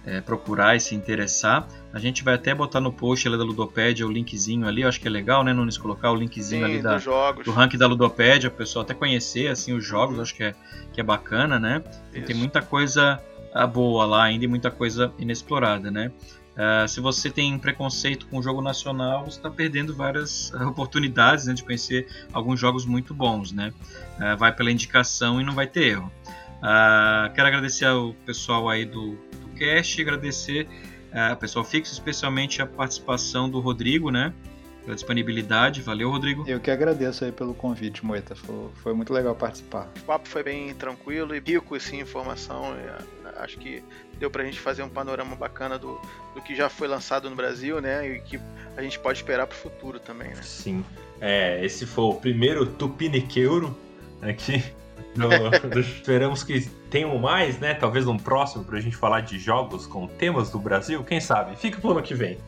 [0.04, 1.66] é, procurar e se interessar.
[1.92, 5.08] A gente vai até botar no post da Ludopédia o linkzinho ali, eu acho que
[5.08, 6.98] é legal, né, Nunes, colocar o linkzinho Sim, ali da,
[7.44, 10.54] do ranking da Ludopédia, o pessoal até conhecer, assim, os jogos, acho que é,
[10.92, 11.82] que é bacana, né?
[12.26, 13.20] Tem muita coisa
[13.52, 16.10] ah, boa lá ainda e muita coisa inexplorada, né?
[16.50, 21.54] Uh, se você tem preconceito com o jogo nacional, você está perdendo várias oportunidades né,
[21.54, 23.50] de conhecer alguns jogos muito bons.
[23.50, 23.72] Né?
[24.18, 26.12] Uh, vai pela indicação e não vai ter erro.
[26.58, 29.16] Uh, quero agradecer ao pessoal aí do,
[29.60, 30.66] do cast, agradecer
[31.12, 34.32] ao pessoal fixo, especialmente a participação do Rodrigo, né?
[34.84, 35.82] Pela disponibilidade.
[35.82, 36.48] Valeu, Rodrigo.
[36.48, 38.34] Eu que agradeço aí pelo convite, Moita.
[38.34, 39.90] Foi, foi muito legal participar.
[39.98, 42.74] O papo foi bem tranquilo e rico assim, em informação.
[43.36, 43.82] Acho que
[44.18, 46.00] deu pra gente fazer um panorama bacana do,
[46.34, 48.08] do que já foi lançado no Brasil, né?
[48.08, 48.40] E que
[48.76, 50.42] a gente pode esperar pro futuro também, né?
[50.42, 50.84] Sim.
[51.20, 53.76] É, esse foi o primeiro Tupiniqueuro
[54.22, 54.64] aqui.
[55.14, 57.74] Do, do, esperamos que tenham mais, né?
[57.74, 61.02] Talvez um próximo pra gente falar de jogos com temas do Brasil.
[61.04, 61.56] Quem sabe?
[61.56, 62.38] Fica pro ano que vem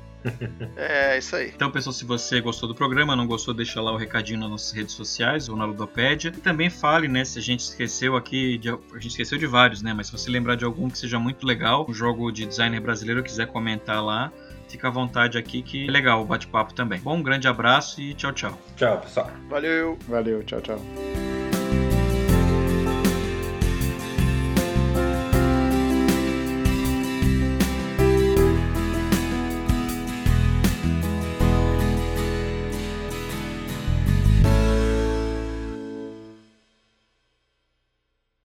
[0.77, 1.53] é, isso aí.
[1.55, 4.73] Então, pessoal, se você gostou do programa, não gostou, deixa lá o recadinho nas nossas
[4.73, 6.29] redes sociais ou na Ludopédia.
[6.29, 9.83] E também fale, né, se a gente esqueceu aqui, de, a gente esqueceu de vários,
[9.83, 12.81] né, mas se você lembrar de algum que seja muito legal, um jogo de designer
[12.81, 14.33] brasileiro, quiser comentar lá,
[14.69, 17.01] fica à vontade aqui que é legal o bate-papo também.
[17.01, 18.59] Bom, um grande abraço e tchau, tchau.
[18.77, 19.31] Tchau, pessoal.
[19.49, 19.99] Valeu.
[20.09, 20.81] Valeu, tchau, tchau.